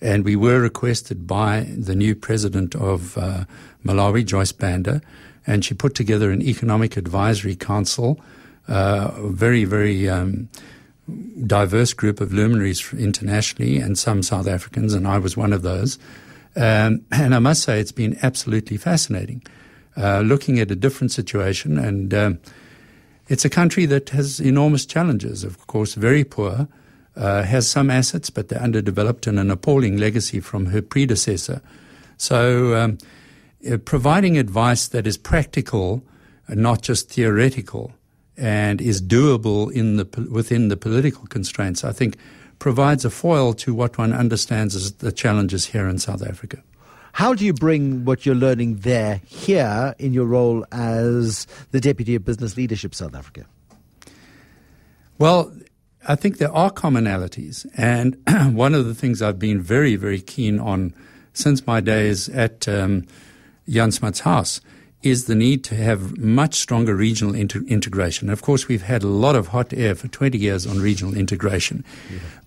And 0.00 0.24
we 0.24 0.36
were 0.36 0.60
requested 0.60 1.26
by 1.26 1.66
the 1.76 1.94
new 1.94 2.14
president 2.14 2.74
of 2.74 3.16
uh, 3.16 3.44
Malawi, 3.84 4.24
Joyce 4.24 4.52
Banda, 4.52 5.00
and 5.46 5.64
she 5.64 5.74
put 5.74 5.94
together 5.94 6.30
an 6.30 6.42
economic 6.42 6.96
advisory 6.96 7.56
council, 7.56 8.20
uh, 8.68 9.10
a 9.14 9.28
very, 9.28 9.64
very 9.64 10.08
um, 10.08 10.48
diverse 11.46 11.92
group 11.92 12.20
of 12.20 12.32
luminaries 12.32 12.92
internationally 12.92 13.78
and 13.78 13.98
some 13.98 14.22
South 14.22 14.48
Africans, 14.48 14.92
and 14.92 15.06
I 15.06 15.18
was 15.18 15.36
one 15.36 15.52
of 15.52 15.62
those. 15.62 15.98
Um, 16.56 17.02
and 17.12 17.34
I 17.34 17.38
must 17.38 17.62
say, 17.62 17.80
it's 17.80 17.92
been 17.92 18.18
absolutely 18.22 18.76
fascinating 18.76 19.42
uh, 19.96 20.20
looking 20.20 20.58
at 20.58 20.70
a 20.70 20.76
different 20.76 21.12
situation. 21.12 21.78
And 21.78 22.12
um, 22.12 22.38
it's 23.28 23.44
a 23.44 23.50
country 23.50 23.86
that 23.86 24.10
has 24.10 24.40
enormous 24.40 24.86
challenges, 24.86 25.44
of 25.44 25.66
course, 25.66 25.94
very 25.94 26.24
poor, 26.24 26.68
uh, 27.16 27.42
has 27.42 27.68
some 27.68 27.90
assets, 27.90 28.30
but 28.30 28.48
they're 28.48 28.62
underdeveloped 28.62 29.26
and 29.26 29.38
an 29.38 29.50
appalling 29.50 29.96
legacy 29.96 30.40
from 30.40 30.66
her 30.66 30.82
predecessor. 30.82 31.60
So, 32.18 32.74
um, 32.76 32.98
uh, 33.70 33.78
providing 33.78 34.38
advice 34.38 34.88
that 34.88 35.06
is 35.06 35.16
practical 35.16 36.02
and 36.46 36.60
not 36.60 36.82
just 36.82 37.10
theoretical 37.10 37.92
and 38.36 38.80
is 38.80 39.00
doable 39.00 39.72
in 39.72 39.96
the, 39.96 40.28
within 40.30 40.68
the 40.68 40.76
political 40.76 41.26
constraints, 41.26 41.84
I 41.84 41.92
think 41.92 42.16
provides 42.58 43.04
a 43.04 43.10
foil 43.10 43.54
to 43.54 43.74
what 43.74 43.98
one 43.98 44.12
understands 44.12 44.74
as 44.74 44.92
the 44.94 45.12
challenges 45.12 45.66
here 45.66 45.88
in 45.88 45.98
South 45.98 46.22
Africa. 46.22 46.62
How 47.12 47.32
do 47.32 47.46
you 47.46 47.54
bring 47.54 48.04
what 48.04 48.26
you're 48.26 48.34
learning 48.34 48.76
there 48.76 49.22
here 49.26 49.94
in 49.98 50.12
your 50.12 50.26
role 50.26 50.66
as 50.70 51.46
the 51.70 51.80
Deputy 51.80 52.14
of 52.14 52.26
Business 52.26 52.58
Leadership 52.58 52.94
South 52.94 53.14
Africa? 53.14 53.46
Well, 55.18 55.50
I 56.08 56.14
think 56.14 56.38
there 56.38 56.52
are 56.52 56.70
commonalities. 56.70 57.66
And 57.76 58.16
one 58.56 58.74
of 58.74 58.86
the 58.86 58.94
things 58.94 59.20
I've 59.20 59.38
been 59.38 59.60
very, 59.60 59.96
very 59.96 60.20
keen 60.20 60.58
on 60.60 60.94
since 61.32 61.66
my 61.66 61.80
days 61.80 62.28
at 62.28 62.66
um, 62.68 63.04
Jan 63.68 63.90
Smuts 63.90 64.20
House 64.20 64.60
is 65.02 65.26
the 65.26 65.34
need 65.34 65.62
to 65.64 65.74
have 65.74 66.16
much 66.16 66.54
stronger 66.54 66.94
regional 66.94 67.34
inter- 67.34 67.62
integration. 67.68 68.30
Of 68.30 68.42
course, 68.42 68.68
we've 68.68 68.82
had 68.82 69.02
a 69.02 69.08
lot 69.08 69.36
of 69.36 69.48
hot 69.48 69.72
air 69.72 69.94
for 69.94 70.08
20 70.08 70.38
years 70.38 70.66
on 70.66 70.78
regional 70.78 71.14
integration, 71.14 71.84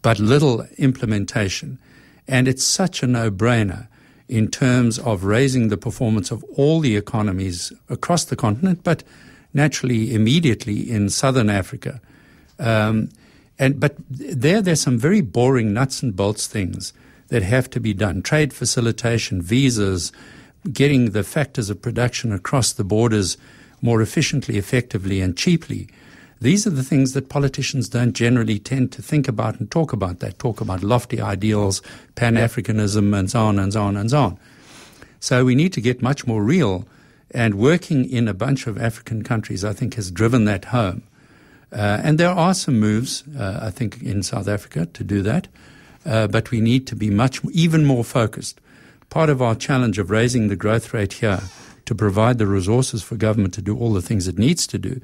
but 0.02 0.20
little 0.20 0.66
implementation. 0.78 1.78
And 2.28 2.48
it's 2.48 2.64
such 2.64 3.04
a 3.04 3.08
no-brainer 3.08 3.88
in 4.28 4.50
terms 4.50 5.00
of 5.00 5.24
raising 5.24 5.70
the 5.70 5.78
performance 5.78 6.32
of 6.32 6.44
all 6.56 6.80
the 6.80 6.96
economies 6.96 7.72
across 7.90 8.26
the 8.26 8.36
continent, 8.36 8.84
but 8.84 9.04
naturally 9.54 10.14
immediately 10.14 10.90
in 10.90 11.10
southern 11.10 11.50
Africa. 11.50 12.00
Um, 12.60 13.10
and 13.60 13.80
but 13.80 13.96
there, 14.10 14.62
there's 14.62 14.82
some 14.82 14.98
very 14.98 15.22
boring 15.22 15.74
nuts 15.74 16.02
and 16.02 16.16
bolts 16.16 16.48
things 16.48 16.94
that 17.28 17.44
have 17.44 17.70
to 17.72 17.80
be 17.80 17.94
done: 17.94 18.22
trade 18.22 18.54
facilitation, 18.54 19.42
visas, 19.42 20.12
getting 20.72 21.12
the 21.12 21.24
factors 21.24 21.70
of 21.70 21.82
production 21.82 22.32
across 22.32 22.74
the 22.74 22.84
borders 22.84 23.38
more 23.82 24.02
efficiently, 24.02 24.58
effectively, 24.58 25.22
and 25.22 25.38
cheaply. 25.38 25.88
These 26.42 26.66
are 26.66 26.72
the 26.72 26.84
things 26.84 27.14
that 27.14 27.28
politicians 27.28 27.90
don't 27.90 28.14
generally 28.14 28.60
tend 28.60 28.94
to 28.94 29.02
think 29.02 29.28
about 29.28 29.60
and 29.60 29.70
talk 29.70 29.92
about. 29.92 30.20
They 30.20 30.32
talk 30.32 30.62
about 30.62 30.84
lofty 30.84 31.20
ideals, 31.20 31.82
Pan 32.16 32.36
Africanism, 32.36 33.18
and 33.18 33.30
so 33.30 33.42
on 33.42 33.60
and 33.60 33.74
so 33.74 33.84
on 33.84 33.98
and 33.98 34.10
so 34.10 34.22
on. 34.22 34.40
So 35.20 35.44
we 35.44 35.54
need 35.54 35.74
to 35.74 35.82
get 35.82 36.02
much 36.02 36.26
more 36.26 36.42
real. 36.42 36.88
And 37.32 37.56
working 37.56 38.10
in 38.10 38.28
a 38.28 38.34
bunch 38.34 38.68
of 38.68 38.82
African 38.82 39.22
countries, 39.22 39.66
I 39.66 39.74
think, 39.74 39.96
has 39.96 40.12
driven 40.12 40.46
that 40.46 40.66
home. 40.66 41.04
Uh, 41.72 42.02
and 42.04 42.18
there 42.18 42.30
are 42.30 42.54
some 42.54 42.80
moves, 42.80 43.24
uh, 43.38 43.60
I 43.62 43.70
think, 43.70 44.02
in 44.02 44.24
South 44.24 44.48
Africa 44.48 44.88
to 44.88 45.04
do 45.04 45.22
that. 45.22 45.48
Uh, 46.06 46.28
but 46.28 46.50
we 46.50 46.62
need 46.62 46.88
to 46.88 46.96
be 46.96 47.10
much, 47.10 47.44
even 47.52 47.86
more 47.86 48.04
focused. 48.04 48.60
Part 49.10 49.30
of 49.30 49.42
our 49.42 49.56
challenge 49.56 50.00
of 50.00 50.10
raising 50.10 50.48
the 50.48 50.56
growth 50.56 50.94
rate 50.94 51.14
here 51.14 51.42
to 51.86 51.96
provide 51.96 52.38
the 52.38 52.48
resources 52.48 53.04
for 53.04 53.16
government 53.16 53.54
to 53.56 53.62
do 53.62 53.78
all 53.78 53.94
the 53.94 54.02
things 54.02 54.28
it 54.28 54.38
needs 54.38 54.66
to 54.68 54.78
do 54.78 55.02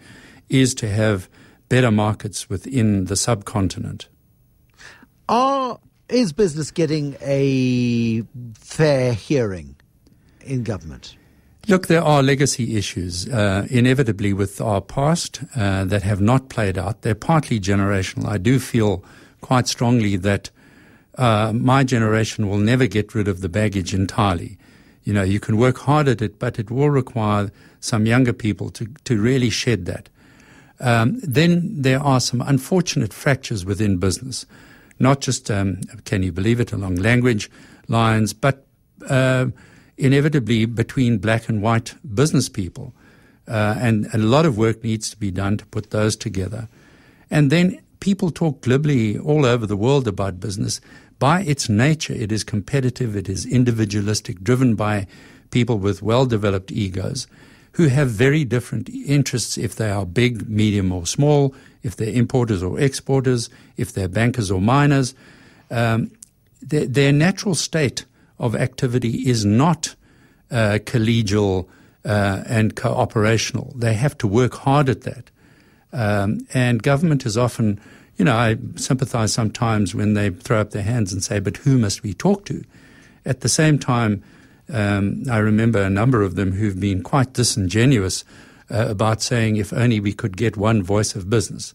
is 0.49 0.73
to 0.75 0.89
have 0.89 1.28
better 1.69 1.91
markets 1.91 2.49
within 2.49 3.06
the 3.06 3.15
subcontinent. 3.15 4.08
Are 5.28 5.80
is 6.08 6.34
business 6.34 6.69
getting 6.69 7.17
a 7.21 8.23
fair 8.54 9.13
hearing 9.13 9.75
in 10.41 10.63
government? 10.63 11.15
Look, 11.67 11.88
there 11.88 12.04
are 12.04 12.21
legacy 12.21 12.78
issues 12.78 13.28
uh, 13.28 13.65
inevitably 13.71 14.34
with 14.34 14.62
our 14.62 14.82
past 14.82 15.41
uh, 15.56 15.84
that 15.86 16.04
have 16.04 16.21
not 16.21 16.47
played 16.49 16.78
out. 16.78 17.01
They're 17.01 17.15
partly 17.15 17.60
generational. 17.60 18.28
I 18.28 18.38
do 18.38 18.60
feel 18.60 19.04
quite 19.41 19.67
strongly 19.67 20.15
that 20.17 20.51
uh, 21.17 21.54
my 21.56 21.84
generation 21.84 22.49
will 22.49 22.60
never 22.60 22.86
get 22.86 23.15
rid 23.15 23.28
of 23.28 23.41
the 23.41 23.49
baggage 23.49 23.95
entirely. 23.95 24.60
You 25.06 25.13
know, 25.13 25.23
you 25.23 25.39
can 25.39 25.58
work 25.58 25.80
hard 25.80 26.08
at 26.08 26.21
it, 26.21 26.38
but 26.38 26.60
it 26.60 26.69
will 26.69 26.91
require 26.91 27.51
some 27.80 28.06
younger 28.06 28.34
people 28.34 28.69
to, 28.71 28.86
to 29.06 29.19
really 29.19 29.49
shed 29.49 29.86
that. 29.86 30.08
Um, 30.80 31.19
then 31.21 31.82
there 31.82 31.99
are 31.99 32.19
some 32.19 32.41
unfortunate 32.41 33.13
fractures 33.13 33.65
within 33.65 33.97
business, 33.97 34.45
not 34.99 35.19
just, 35.19 35.49
um, 35.49 35.82
can 36.04 36.21
you 36.21 36.32
believe 36.32 36.60
it, 36.60 36.71
along 36.73 36.97
language 36.97 37.49
lines, 37.88 38.34
but 38.34 38.67
uh, 39.10 39.47
inevitably 39.97 40.65
between 40.65 41.17
black 41.17 41.47
and 41.49 41.62
white 41.62 41.95
business 42.13 42.49
people. 42.49 42.93
Uh, 43.47 43.75
and 43.77 44.08
a 44.13 44.17
lot 44.17 44.45
of 44.45 44.58
work 44.58 44.84
needs 44.84 45.10
to 45.10 45.17
be 45.17 45.31
done 45.31 45.58
to 45.58 45.65
put 45.67 45.91
those 45.91 46.15
together. 46.15 46.67
And 47.29 47.51
then 47.51 47.79
people 47.99 48.31
talk 48.31 48.62
glibly 48.62 49.17
all 49.17 49.45
over 49.45 49.65
the 49.65 49.77
world 49.77 50.08
about 50.08 50.39
business. 50.39 50.81
By 51.19 51.41
its 51.41 51.69
nature, 51.69 52.13
it 52.13 52.31
is 52.31 52.43
competitive, 52.43 53.15
it 53.15 53.29
is 53.29 53.45
individualistic, 53.45 54.41
driven 54.41 54.75
by 54.75 55.08
people 55.51 55.77
with 55.77 56.01
well 56.01 56.25
developed 56.25 56.71
egos 56.71 57.27
who 57.73 57.88
have 57.88 58.10
very 58.10 58.45
different 58.45 58.89
interests 58.89 59.58
if 59.58 59.75
they 59.75 59.89
are 59.89 60.05
big, 60.05 60.49
medium, 60.49 60.91
or 60.91 61.05
small, 61.05 61.53
if 61.84 61.97
they're 61.97 62.13
importers 62.13 62.63
or 62.63 62.79
exporters, 62.79 63.49
if 63.75 63.91
they're 63.93 64.08
bankers 64.08 64.49
or 64.49 64.62
miners. 64.62 65.13
Um, 65.69 66.12
their, 66.62 66.86
their 66.86 67.12
natural 67.12 67.53
state 67.53 68.05
of 68.39 68.55
activity 68.55 69.27
is 69.27 69.45
not 69.45 69.95
uh, 70.51 70.79
collegial 70.83 71.67
uh, 72.03 72.43
and 72.45 72.75
cooperational. 72.75 73.73
They 73.79 73.93
have 73.93 74.17
to 74.19 74.27
work 74.27 74.53
hard 74.53 74.89
at 74.89 75.01
that. 75.01 75.31
Um, 75.91 76.45
and 76.53 76.83
government 76.83 77.25
is 77.25 77.37
often, 77.37 77.79
you 78.17 78.25
know, 78.25 78.35
I 78.35 78.57
sympathize 78.75 79.33
sometimes 79.33 79.95
when 79.95 80.13
they 80.13 80.29
throw 80.29 80.61
up 80.61 80.71
their 80.71 80.83
hands 80.83 81.13
and 81.13 81.23
say, 81.23 81.39
but 81.39 81.57
who 81.57 81.77
must 81.77 82.03
we 82.03 82.13
talk 82.13 82.45
to? 82.45 82.63
At 83.25 83.41
the 83.41 83.49
same 83.49 83.79
time, 83.79 84.23
um, 84.71 85.23
I 85.31 85.37
remember 85.37 85.81
a 85.81 85.89
number 85.89 86.21
of 86.21 86.35
them 86.35 86.51
who've 86.51 86.79
been 86.79 87.01
quite 87.01 87.33
disingenuous 87.33 88.23
uh, 88.69 88.87
about 88.89 89.21
saying, 89.21 89.57
if 89.57 89.71
only 89.73 89.99
we 89.99 90.13
could 90.13 90.37
get 90.37 90.57
one 90.57 90.83
voice 90.83 91.15
of 91.15 91.29
business. 91.29 91.73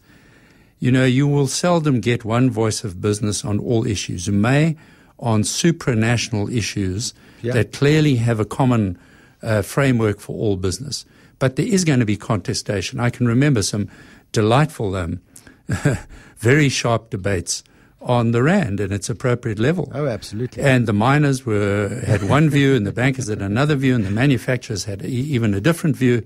You 0.81 0.91
know, 0.91 1.05
you 1.05 1.27
will 1.27 1.47
seldom 1.47 2.01
get 2.01 2.25
one 2.25 2.51
voice 2.51 2.85
of 2.85 3.01
business 3.01 3.45
on 3.45 3.59
all 3.59 3.87
issues. 3.87 4.27
You 4.27 4.33
may 4.33 4.77
on 5.21 5.43
supranational 5.43 6.51
issues 6.55 7.15
Yeah. 7.43 7.53
that 7.55 7.73
clearly 7.73 8.17
have 8.17 8.41
a 8.41 8.45
common 8.45 8.99
uh, 9.43 9.63
framework 9.63 10.21
for 10.21 10.37
all 10.37 10.57
business. 10.57 11.07
But 11.39 11.57
there 11.57 11.67
is 11.67 11.85
going 11.85 12.01
to 12.01 12.07
be 12.07 12.17
contestation. 12.17 13.01
I 13.01 13.09
can 13.11 13.27
remember 13.27 13.63
some 13.63 13.89
delightful, 14.33 14.95
um, 14.97 15.21
very 16.39 16.69
sharp 16.69 17.11
debates 17.11 17.63
on 18.03 18.33
the 18.33 18.43
rand 18.43 18.81
and 18.81 18.93
its 18.93 19.09
appropriate 19.11 19.59
level. 19.59 19.91
Oh, 19.95 20.07
absolutely. 20.07 20.63
And 20.63 20.87
the 20.87 20.93
miners 20.93 21.45
were 21.47 22.03
had 22.07 22.23
one 22.29 22.49
view, 22.51 22.75
and 22.75 22.87
the 22.87 22.93
bankers 22.93 23.29
had 23.29 23.41
another 23.43 23.75
view, 23.77 23.95
and 23.95 24.05
the 24.05 24.11
manufacturers 24.11 24.85
had 24.85 25.03
e- 25.03 25.09
even 25.09 25.55
a 25.55 25.61
different 25.61 25.97
view. 25.97 26.23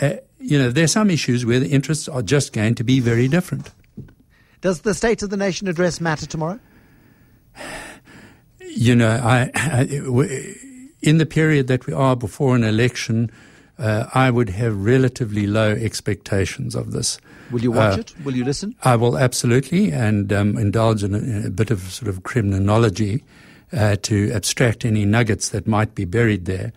Uh, 0.00 0.14
you 0.40 0.58
know, 0.58 0.70
there 0.70 0.84
are 0.84 0.88
some 0.88 1.10
issues 1.10 1.44
where 1.46 1.60
the 1.60 1.68
interests 1.68 2.08
are 2.08 2.22
just 2.22 2.52
going 2.52 2.74
to 2.74 2.84
be 2.84 3.00
very 3.00 3.28
different. 3.28 3.70
Does 4.60 4.80
the 4.80 4.94
State 4.94 5.22
of 5.22 5.30
the 5.30 5.36
Nation 5.36 5.68
address 5.68 6.00
matter 6.00 6.26
tomorrow? 6.26 6.58
You 8.76 8.96
know, 8.96 9.20
I, 9.22 9.50
I, 9.54 9.82
in 11.00 11.18
the 11.18 11.26
period 11.26 11.68
that 11.68 11.86
we 11.86 11.92
are 11.92 12.16
before 12.16 12.56
an 12.56 12.64
election, 12.64 13.30
uh, 13.78 14.06
I 14.14 14.30
would 14.30 14.50
have 14.50 14.76
relatively 14.84 15.46
low 15.46 15.72
expectations 15.72 16.74
of 16.74 16.92
this. 16.92 17.18
Will 17.50 17.62
you 17.62 17.72
watch 17.72 17.98
uh, 17.98 18.00
it? 18.00 18.14
Will 18.24 18.34
you 18.34 18.44
listen? 18.44 18.74
I 18.82 18.96
will 18.96 19.18
absolutely, 19.18 19.92
and 19.92 20.32
um, 20.32 20.56
indulge 20.56 21.04
in 21.04 21.14
a, 21.14 21.18
in 21.18 21.46
a, 21.46 21.50
bit 21.50 21.70
of 21.70 21.80
sort 21.80 22.08
of 22.08 22.22
Kremlinology 22.22 23.22
uh, 23.72 23.96
to 24.02 24.32
abstract 24.32 24.84
any 24.84 25.04
nuggets 25.04 25.50
that 25.50 25.66
might 25.66 25.94
be 25.94 26.04
buried 26.04 26.46
there. 26.46 26.72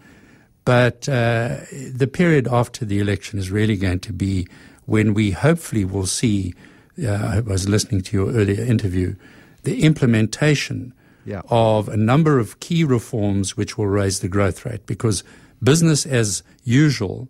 But 0.65 1.07
uh, 1.07 1.57
the 1.93 2.09
period 2.11 2.47
after 2.47 2.83
the 2.83 2.99
election 2.99 3.39
is 3.39 3.49
really 3.49 3.77
going 3.77 4.01
to 4.01 4.13
be 4.13 4.47
when 4.85 5.13
we 5.13 5.31
hopefully 5.31 5.85
will 5.85 6.05
see. 6.05 6.53
Uh, 7.01 7.11
I 7.11 7.39
was 7.39 7.69
listening 7.69 8.01
to 8.01 8.17
your 8.17 8.31
earlier 8.31 8.63
interview, 8.63 9.15
the 9.63 9.83
implementation 9.83 10.93
yeah. 11.27 11.41
of 11.49 11.89
a 11.89 11.97
number 11.97 12.39
of 12.39 12.59
key 12.61 12.83
reforms 12.83 13.57
which 13.57 13.77
will 13.77 13.87
raise 13.87 14.21
the 14.21 14.29
growth 14.29 14.65
rate 14.65 14.85
because 14.85 15.23
business 15.61 16.05
as 16.05 16.41
usual 16.63 17.27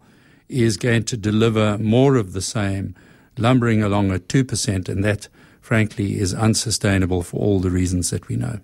is 0.47 0.77
going 0.77 1.03
to 1.03 1.17
deliver 1.17 1.77
more 1.79 2.15
of 2.15 2.33
the 2.33 2.41
same, 2.41 2.95
lumbering 3.37 3.81
along 3.81 4.11
at 4.11 4.27
2%, 4.27 4.87
and 4.87 5.03
that, 5.03 5.27
frankly, 5.59 6.19
is 6.19 6.33
unsustainable 6.33 7.23
for 7.23 7.41
all 7.41 7.59
the 7.59 7.71
reasons 7.71 8.11
that 8.11 8.27
we 8.27 8.35
know. 8.35 8.59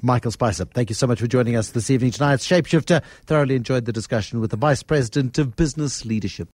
Michael 0.00 0.30
Spicer, 0.30 0.64
thank 0.64 0.90
you 0.90 0.94
so 0.94 1.08
much 1.08 1.18
for 1.18 1.26
joining 1.26 1.56
us 1.56 1.70
this 1.70 1.90
evening 1.90 2.12
tonight. 2.12 2.38
Shapeshifter 2.38 3.02
thoroughly 3.26 3.56
enjoyed 3.56 3.84
the 3.84 3.92
discussion 3.92 4.40
with 4.40 4.52
the 4.52 4.56
Vice 4.56 4.84
President 4.84 5.38
of 5.38 5.56
Business 5.56 6.04
Leadership. 6.04 6.46